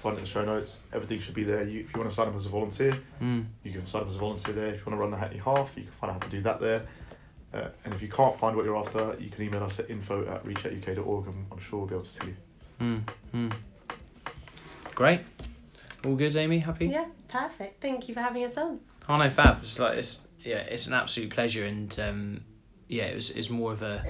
find 0.02 0.16
it 0.16 0.20
in 0.20 0.26
the 0.26 0.30
show 0.30 0.44
notes. 0.44 0.80
Everything 0.92 1.20
should 1.20 1.36
be 1.36 1.44
there. 1.46 1.64
You, 1.64 1.82
if 1.82 1.94
you 1.94 2.00
want 2.00 2.10
to 2.10 2.16
sign 2.16 2.28
up 2.28 2.36
as 2.36 2.46
a 2.46 2.50
volunteer, 2.50 2.94
Mm. 3.22 3.46
you 3.64 3.72
can 3.72 3.86
sign 3.86 4.02
up 4.02 4.10
as 4.10 4.16
a 4.16 4.20
volunteer 4.20 4.54
there. 4.54 4.68
If 4.68 4.80
you 4.80 4.86
want 4.88 4.98
to 4.98 4.98
run 4.98 5.12
the 5.12 5.18
Hackney 5.18 5.38
Half, 5.40 5.70
you 5.78 5.84
can 5.84 5.92
find 5.94 6.12
out 6.12 6.22
how 6.24 6.30
to 6.30 6.36
do 6.36 6.42
that 6.42 6.60
there. 6.60 6.86
Uh, 7.54 7.68
and 7.86 7.94
if 7.94 8.02
you 8.02 8.08
can't 8.08 8.38
find 8.40 8.56
what 8.56 8.66
you're 8.66 8.78
after, 8.78 9.16
you 9.20 9.30
can 9.30 9.44
email 9.44 9.64
us 9.64 9.80
at 9.80 9.90
info 9.90 10.26
at 10.28 10.44
reachout.uk.org 10.44 11.28
and 11.28 11.46
I'm 11.52 11.60
sure 11.60 11.80
we'll 11.80 11.88
be 11.88 11.96
able 11.96 12.06
to 12.06 12.20
tell 12.20 12.28
you. 12.28 12.36
Mm. 12.82 13.04
Mm. 13.34 13.54
Great. 14.96 15.22
All 16.06 16.16
good, 16.16 16.36
Amy? 16.36 16.60
Happy? 16.60 16.88
Yeah, 16.88 17.06
perfect. 17.28 17.82
Thank 17.82 18.08
you 18.08 18.14
for 18.14 18.22
having 18.22 18.44
us 18.44 18.58
on. 18.58 18.80
Oh 19.08 19.18
no, 19.18 19.30
fab. 19.30 19.60
It's 19.62 19.80
like 19.80 19.98
it's 19.98 20.22
yeah, 20.44 20.58
it's 20.58 20.88
an 20.88 20.94
absolute 20.94 21.30
pleasure, 21.30 21.66
and 21.66 21.98
um, 22.00 22.44
yeah, 22.88 23.06
it 23.06 23.16
was 23.16 23.30
it's 23.30 23.50
more 23.50 23.72
of 23.72 23.82
a 23.82 24.04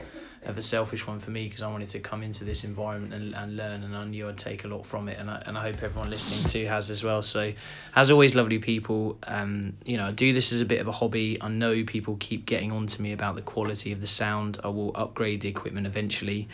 of 0.46 0.58
a 0.58 0.62
selfish 0.62 1.08
one 1.08 1.20
for 1.20 1.32
me 1.32 1.46
because 1.46 1.62
I 1.62 1.72
wanted 1.72 1.90
to 1.92 2.00
come 2.00 2.22
into 2.22 2.44
this 2.44 2.64
environment 2.64 3.14
and, 3.14 3.34
and 3.34 3.56
learn, 3.56 3.84
and 3.84 3.96
I 3.96 4.04
knew 4.06 4.28
I'd 4.28 4.38
take 4.38 4.66
a 4.66 4.68
lot 4.68 4.86
from 4.86 5.08
it, 5.08 5.18
and 5.18 5.30
I 5.30 5.42
and 5.46 5.58
I 5.58 5.62
hope 5.62 5.82
everyone 5.84 6.10
listening 6.10 6.44
too 6.46 6.66
has 6.66 6.90
as 6.90 7.04
well. 7.04 7.22
So, 7.22 7.54
as 7.96 8.12
always, 8.12 8.36
lovely 8.36 8.60
people. 8.60 9.18
Um, 9.24 9.78
you 9.86 9.98
know, 9.98 10.06
I 10.06 10.12
do 10.12 10.34
this 10.34 10.52
as 10.52 10.62
a 10.62 10.66
bit 10.66 10.82
of 10.82 10.88
a 10.88 10.92
hobby. 10.92 11.38
I 11.40 11.48
know 11.50 11.84
people 11.84 12.18
keep 12.20 12.46
getting 12.46 12.72
on 12.72 12.88
to 12.88 13.02
me 13.02 13.14
about 13.14 13.36
the 13.36 13.42
quality 13.42 13.92
of 13.92 14.02
the 14.02 14.08
sound. 14.08 14.60
I 14.64 14.70
will 14.70 14.92
upgrade 14.96 15.42
the 15.42 15.50
equipment 15.50 15.88
eventually, 15.88 16.50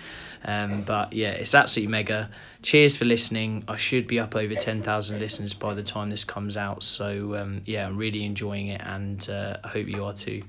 um, 0.45 0.83
but 0.83 1.13
yeah, 1.13 1.31
it's 1.31 1.55
absolutely 1.55 1.91
mega. 1.91 2.29
Cheers 2.61 2.97
for 2.97 3.05
listening. 3.05 3.63
I 3.67 3.77
should 3.77 4.07
be 4.07 4.19
up 4.19 4.35
over 4.35 4.55
ten 4.55 4.83
thousand 4.83 5.19
listeners 5.19 5.53
by 5.53 5.73
the 5.73 5.83
time 5.83 6.09
this 6.09 6.25
comes 6.25 6.57
out. 6.57 6.83
So 6.83 7.35
um, 7.35 7.61
yeah, 7.65 7.87
I'm 7.87 7.97
really 7.97 8.23
enjoying 8.23 8.67
it, 8.67 8.81
and 8.83 9.27
uh, 9.29 9.57
I 9.63 9.67
hope 9.69 9.87
you 9.87 10.03
are 10.05 10.13
too. 10.13 10.43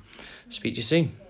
Speak 0.50 0.74
to 0.74 0.78
you 0.78 0.82
soon. 0.82 1.29